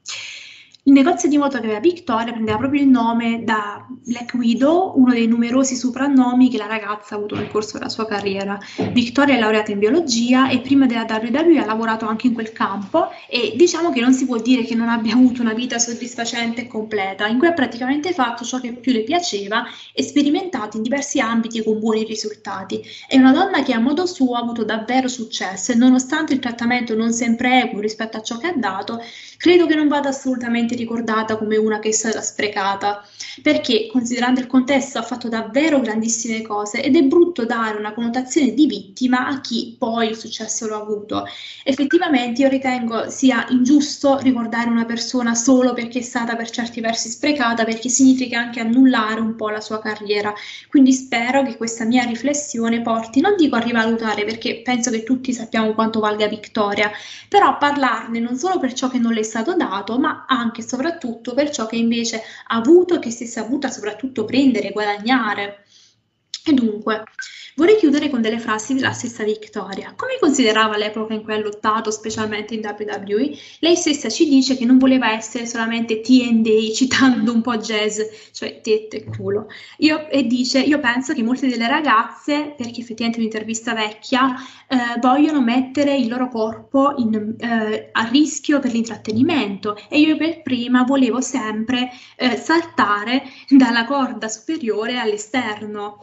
Il 0.88 0.92
negozio 0.92 1.28
di 1.28 1.36
moto 1.36 1.58
che 1.58 1.64
aveva 1.64 1.80
Victoria 1.80 2.32
prendeva 2.32 2.58
proprio 2.58 2.80
il 2.80 2.86
nome 2.86 3.42
da 3.42 3.84
Black 3.88 4.34
Widow, 4.34 4.92
uno 4.94 5.12
dei 5.12 5.26
numerosi 5.26 5.74
soprannomi 5.74 6.48
che 6.48 6.58
la 6.58 6.68
ragazza 6.68 7.16
ha 7.16 7.18
avuto 7.18 7.34
nel 7.34 7.48
corso 7.48 7.76
della 7.76 7.88
sua 7.88 8.06
carriera. 8.06 8.56
Victoria 8.92 9.34
è 9.34 9.40
laureata 9.40 9.72
in 9.72 9.80
biologia 9.80 10.48
e 10.48 10.60
prima 10.60 10.86
della 10.86 11.04
WWE 11.10 11.58
ha 11.58 11.66
lavorato 11.66 12.06
anche 12.06 12.28
in 12.28 12.34
quel 12.34 12.52
campo 12.52 13.08
e 13.28 13.54
diciamo 13.56 13.90
che 13.90 14.00
non 14.00 14.12
si 14.12 14.26
può 14.26 14.38
dire 14.38 14.62
che 14.62 14.76
non 14.76 14.88
abbia 14.88 15.14
avuto 15.14 15.42
una 15.42 15.54
vita 15.54 15.76
soddisfacente 15.80 16.60
e 16.60 16.66
completa, 16.68 17.26
in 17.26 17.38
cui 17.38 17.48
ha 17.48 17.52
praticamente 17.52 18.12
fatto 18.12 18.44
ciò 18.44 18.60
che 18.60 18.72
più 18.72 18.92
le 18.92 19.02
piaceva 19.02 19.64
e 19.92 20.04
sperimentato 20.04 20.76
in 20.76 20.84
diversi 20.84 21.18
ambiti 21.18 21.64
con 21.64 21.80
buoni 21.80 22.04
risultati. 22.04 22.80
È 23.08 23.16
una 23.16 23.32
donna 23.32 23.64
che 23.64 23.72
a 23.72 23.80
modo 23.80 24.06
suo 24.06 24.36
ha 24.36 24.38
avuto 24.38 24.62
davvero 24.62 25.08
successo 25.08 25.72
e 25.72 25.74
nonostante 25.74 26.32
il 26.32 26.38
trattamento 26.38 26.94
non 26.94 27.10
sempre 27.10 27.62
equo 27.62 27.80
rispetto 27.80 28.18
a 28.18 28.22
ciò 28.22 28.38
che 28.38 28.46
ha 28.46 28.54
dato, 28.54 29.02
credo 29.36 29.66
che 29.66 29.74
non 29.74 29.88
vada 29.88 30.10
assolutamente 30.10 30.74
ricordata 30.76 31.36
come 31.36 31.56
una 31.56 31.78
che 31.78 31.88
è 31.88 31.92
stata 31.92 32.20
sprecata, 32.20 33.04
perché 33.42 33.88
considerando 33.90 34.40
il 34.40 34.46
contesto 34.46 34.98
ha 34.98 35.02
fatto 35.02 35.28
davvero 35.28 35.80
grandissime 35.80 36.42
cose 36.42 36.82
ed 36.82 36.96
è 36.96 37.02
brutto 37.02 37.44
dare 37.44 37.78
una 37.78 37.92
connotazione 37.92 38.54
di 38.54 38.66
vittima 38.66 39.26
a 39.26 39.40
chi 39.40 39.74
poi 39.78 40.08
il 40.08 40.16
successo 40.16 40.66
l'ha 40.68 40.76
avuto. 40.76 41.24
Effettivamente 41.64 42.42
io 42.42 42.48
ritengo 42.48 43.10
sia 43.10 43.46
ingiusto 43.50 44.18
ricordare 44.18 44.70
una 44.70 44.84
persona 44.84 45.34
solo 45.34 45.72
perché 45.72 45.98
è 45.98 46.02
stata 46.02 46.36
per 46.36 46.50
certi 46.50 46.80
versi 46.80 47.08
sprecata, 47.08 47.64
perché 47.64 47.88
significa 47.88 48.38
anche 48.38 48.60
annullare 48.60 49.20
un 49.20 49.34
po' 49.34 49.48
la 49.48 49.60
sua 49.60 49.80
carriera. 49.80 50.32
Quindi 50.68 50.92
spero 50.92 51.42
che 51.42 51.56
questa 51.56 51.84
mia 51.84 52.04
riflessione 52.04 52.82
porti, 52.82 53.20
non 53.20 53.34
dico 53.36 53.56
a 53.56 53.60
rivalutare 53.60 54.24
perché 54.24 54.62
penso 54.62 54.90
che 54.90 55.02
tutti 55.02 55.32
sappiamo 55.32 55.74
quanto 55.74 56.00
valga 56.00 56.26
Vittoria, 56.26 56.90
però 57.28 57.48
a 57.48 57.54
parlarne 57.56 58.20
non 58.20 58.36
solo 58.36 58.58
per 58.58 58.72
ciò 58.72 58.88
che 58.88 58.98
non 58.98 59.12
le 59.12 59.20
è 59.20 59.22
stato 59.24 59.54
dato, 59.54 59.98
ma 59.98 60.24
anche 60.28 60.62
soprattutto 60.66 61.34
per 61.34 61.50
ciò 61.50 61.66
che 61.66 61.76
invece 61.76 62.22
ha 62.48 62.56
avuto 62.56 62.96
e 62.96 62.98
che 62.98 63.10
si 63.10 63.24
è 63.24 63.26
saputa 63.26 63.70
soprattutto 63.70 64.24
prendere, 64.24 64.70
guadagnare. 64.70 65.64
E 66.44 66.52
dunque, 66.52 67.04
Vorrei 67.58 67.78
chiudere 67.78 68.10
con 68.10 68.20
delle 68.20 68.38
frasi 68.38 68.74
della 68.74 68.92
stessa 68.92 69.24
Victoria. 69.24 69.94
Come 69.96 70.18
considerava 70.20 70.76
l'epoca 70.76 71.14
in 71.14 71.22
cui 71.22 71.32
ha 71.32 71.38
lottato, 71.38 71.90
specialmente 71.90 72.52
in 72.52 72.60
WWE? 72.62 73.34
Lei 73.60 73.76
stessa 73.76 74.10
ci 74.10 74.28
dice 74.28 74.58
che 74.58 74.66
non 74.66 74.76
voleva 74.76 75.12
essere 75.12 75.46
solamente 75.46 76.02
TNA, 76.02 76.72
citando 76.76 77.32
un 77.32 77.40
po' 77.40 77.56
jazz, 77.56 77.98
cioè 78.32 78.60
tette 78.60 78.98
e 78.98 79.04
culo. 79.04 79.46
Io, 79.78 80.06
e 80.10 80.24
dice, 80.24 80.60
io 80.60 80.78
penso 80.80 81.14
che 81.14 81.22
molte 81.22 81.48
delle 81.48 81.66
ragazze, 81.66 82.52
perché 82.54 82.82
effettivamente 82.82 83.16
è 83.16 83.20
un'intervista 83.20 83.72
vecchia, 83.72 84.34
eh, 84.68 84.98
vogliono 85.00 85.40
mettere 85.40 85.96
il 85.96 86.08
loro 86.08 86.28
corpo 86.28 86.92
in, 86.98 87.36
eh, 87.38 87.88
a 87.90 88.02
rischio 88.10 88.60
per 88.60 88.72
l'intrattenimento 88.72 89.78
e 89.88 89.98
io 89.98 90.18
per 90.18 90.42
prima 90.42 90.82
volevo 90.82 91.22
sempre 91.22 91.88
eh, 92.16 92.36
saltare 92.36 93.22
dalla 93.48 93.86
corda 93.86 94.28
superiore 94.28 94.98
all'esterno. 94.98 96.00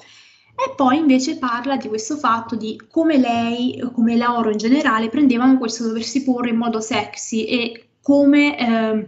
E 0.56 0.74
poi 0.76 0.98
invece 0.98 1.38
parla 1.38 1.78
di 1.78 1.88
questo 1.88 2.16
fatto 2.16 2.56
di 2.56 2.80
come 2.90 3.18
lei, 3.18 3.82
come 3.94 4.16
Lauro 4.16 4.52
in 4.52 4.58
generale, 4.58 5.10
prendevano 5.10 5.58
questo 5.58 5.84
doversi 5.84 6.24
porre 6.24 6.50
in 6.50 6.58
modo 6.58 6.80
sexy 6.80 7.46
e 7.46 7.88
come, 8.02 8.58
eh, 8.58 9.08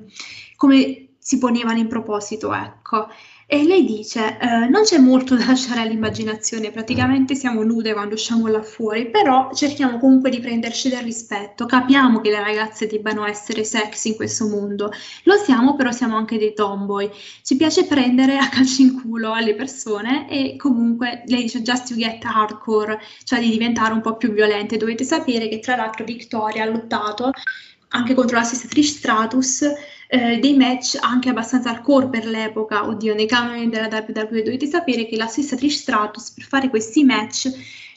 come 0.56 1.08
si 1.18 1.38
ponevano 1.38 1.78
in 1.78 1.88
proposito, 1.88 2.54
ecco. 2.54 3.08
E 3.48 3.64
lei 3.64 3.86
dice: 3.86 4.38
eh, 4.40 4.68
Non 4.68 4.84
c'è 4.84 4.98
molto 4.98 5.36
da 5.36 5.46
lasciare 5.46 5.82
all'immaginazione, 5.82 6.72
praticamente 6.72 7.36
siamo 7.36 7.64
nude 7.64 7.94
quando 7.94 8.16
usciamo 8.16 8.48
là 8.48 8.64
fuori, 8.64 9.10
però 9.12 9.52
cerchiamo 9.54 10.00
comunque 10.00 10.32
di 10.32 10.40
prenderci 10.40 10.90
del 10.90 11.04
rispetto. 11.04 11.68
Capiamo 11.68 12.22
che 12.22 12.32
le 12.32 12.40
ragazze 12.40 12.88
debbano 12.88 13.24
essere 13.26 13.64
sexy 13.64 14.10
in 14.10 14.16
questo 14.16 14.48
mondo, 14.48 14.92
lo 15.24 15.36
siamo, 15.38 15.76
però 15.76 15.92
siamo 15.92 16.18
anche 16.18 16.40
dei 16.40 16.54
tomboy. 16.56 17.10
Ci 17.44 17.56
piace 17.56 17.86
prendere 17.86 18.38
a 18.38 18.50
calci 18.50 18.82
in 18.82 19.00
culo 19.02 19.32
alle 19.34 19.54
persone 19.54 20.28
e 20.28 20.56
comunque 20.58 21.22
lei 21.28 21.44
dice 21.44 21.62
just 21.62 21.88
to 21.90 21.96
get 21.96 22.24
hardcore, 22.26 23.00
cioè 23.24 23.40
di 23.40 23.50
diventare 23.50 23.94
un 23.94 24.02
po' 24.02 24.18
più 24.18 24.32
violente. 24.32 24.78
Dovete 24.78 25.04
sapere 25.04 25.48
che 25.50 25.60
tra 25.60 25.76
l'altro 25.76 26.04
Victoria 26.04 26.64
ha 26.64 26.68
lottato 26.68 27.32
anche 27.90 28.14
contro 28.14 28.38
la 28.38 28.44
stessa 28.44 28.68
Trish 28.68 28.98
Stratus 28.98 29.64
eh, 30.08 30.40
dei 30.40 30.56
match 30.56 30.98
anche 31.00 31.30
abbastanza 31.30 31.70
hardcore 31.70 32.10
per 32.10 32.26
l'epoca, 32.26 32.88
oddio, 32.88 33.14
nei 33.14 33.28
canoni 33.28 33.70
della 33.70 33.88
WWE 33.88 34.44
dovete 34.44 34.68
sapere 34.68 35.06
che 35.06 35.18
la 35.18 35.28
stessa 35.28 35.56
Trish 35.56 35.80
Stratus 35.80 36.32
per 36.32 36.44
fare 36.44 36.70
questi 36.70 37.04
match 37.04 37.52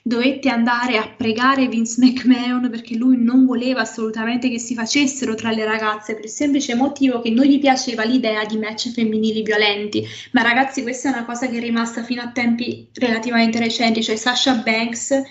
dovette 0.08 0.48
andare 0.48 0.96
a 0.96 1.06
pregare 1.06 1.68
Vince 1.68 1.96
McMahon 1.98 2.70
perché 2.70 2.96
lui 2.96 3.22
non 3.22 3.44
voleva 3.44 3.82
assolutamente 3.82 4.48
che 4.48 4.58
si 4.58 4.74
facessero 4.74 5.34
tra 5.34 5.50
le 5.50 5.66
ragazze 5.66 6.14
per 6.14 6.24
il 6.24 6.30
semplice 6.30 6.74
motivo 6.74 7.20
che 7.20 7.28
non 7.28 7.44
gli 7.44 7.58
piaceva 7.58 8.04
l'idea 8.04 8.44
di 8.46 8.56
match 8.56 8.90
femminili 8.90 9.42
violenti. 9.42 10.06
Ma 10.32 10.40
ragazzi, 10.40 10.80
questa 10.82 11.10
è 11.10 11.12
una 11.12 11.26
cosa 11.26 11.46
che 11.48 11.58
è 11.58 11.60
rimasta 11.60 12.02
fino 12.02 12.22
a 12.22 12.30
tempi 12.30 12.88
relativamente 12.94 13.58
recenti, 13.58 14.02
cioè 14.02 14.16
Sasha 14.16 14.54
Banks, 14.54 15.22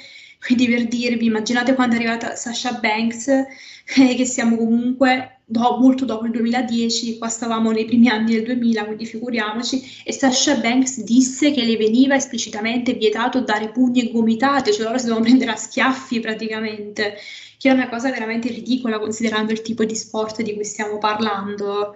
quindi 0.45 0.67
per 0.67 0.85
dirvi, 0.85 1.25
immaginate 1.25 1.73
quando 1.73 1.95
è 1.95 1.97
arrivata 1.97 2.35
Sasha 2.35 2.73
Banks, 2.73 3.27
eh, 3.97 4.15
che 4.15 4.25
siamo 4.25 4.57
comunque 4.57 5.37
do, 5.49 5.77
molto 5.79 6.03
dopo 6.03 6.25
il 6.25 6.31
2010, 6.31 7.17
qua 7.17 7.29
stavamo 7.29 7.71
nei 7.71 7.86
primi 7.86 8.10
anni 8.10 8.33
del 8.33 8.43
2000, 8.43 8.86
quindi 8.86 9.05
figuriamoci, 9.05 10.01
e 10.03 10.12
Sasha 10.12 10.55
Banks 10.55 11.01
disse 11.03 11.51
che 11.51 11.63
le 11.63 11.77
veniva 11.77 12.15
esplicitamente 12.15 12.93
vietato 12.93 13.39
dare 13.39 13.69
pugni 13.69 14.01
e 14.01 14.12
gomitate, 14.12 14.73
cioè 14.73 14.83
loro 14.83 14.97
si 14.97 15.05
dovevano 15.05 15.25
prendere 15.25 15.51
a 15.51 15.55
schiaffi 15.55 16.19
praticamente, 16.19 17.15
che 17.57 17.69
è 17.69 17.71
una 17.71 17.88
cosa 17.88 18.12
veramente 18.12 18.49
ridicola 18.49 18.99
considerando 18.99 19.53
il 19.53 19.62
tipo 19.62 19.86
di 19.86 19.95
sport 19.95 20.41
di 20.41 20.53
cui 20.53 20.65
stiamo 20.65 20.97
parlando. 20.97 21.95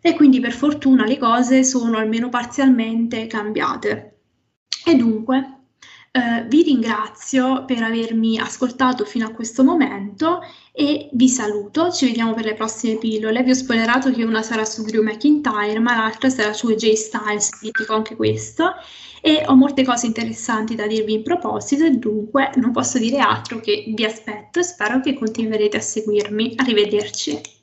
E 0.00 0.14
quindi 0.14 0.38
per 0.38 0.52
fortuna 0.52 1.04
le 1.04 1.18
cose 1.18 1.64
sono 1.64 1.98
almeno 1.98 2.28
parzialmente 2.28 3.26
cambiate. 3.26 4.18
E 4.86 4.94
dunque, 4.94 5.57
eh, 6.18 6.44
vi 6.48 6.62
ringrazio 6.62 7.64
per 7.64 7.82
avermi 7.82 8.38
ascoltato 8.38 9.04
fino 9.04 9.26
a 9.26 9.30
questo 9.30 9.62
momento 9.62 10.40
e 10.72 11.08
vi 11.12 11.28
saluto, 11.28 11.90
ci 11.92 12.06
vediamo 12.06 12.34
per 12.34 12.44
le 12.44 12.54
prossime 12.54 12.96
pillole. 12.96 13.42
Vi 13.42 13.50
ho 13.50 13.54
spoilerato 13.54 14.10
che 14.10 14.24
una 14.24 14.42
sarà 14.42 14.64
su 14.64 14.82
Drew 14.82 15.02
McIntyre, 15.02 15.78
ma 15.78 15.96
l'altra 15.96 16.28
sarà 16.28 16.52
su 16.52 16.66
AJ 16.68 16.92
Styles, 16.92 17.60
vi 17.60 17.70
dico 17.76 17.94
anche 17.94 18.16
questo. 18.16 18.74
E 19.20 19.44
ho 19.46 19.54
molte 19.54 19.84
cose 19.84 20.06
interessanti 20.06 20.74
da 20.74 20.86
dirvi 20.86 21.14
in 21.14 21.22
proposito 21.22 21.84
e 21.84 21.90
dunque 21.90 22.50
non 22.56 22.72
posso 22.72 22.98
dire 22.98 23.18
altro 23.18 23.60
che 23.60 23.92
vi 23.94 24.04
aspetto 24.04 24.60
e 24.60 24.62
spero 24.62 25.00
che 25.00 25.14
continuerete 25.14 25.76
a 25.76 25.80
seguirmi. 25.80 26.54
Arrivederci. 26.56 27.57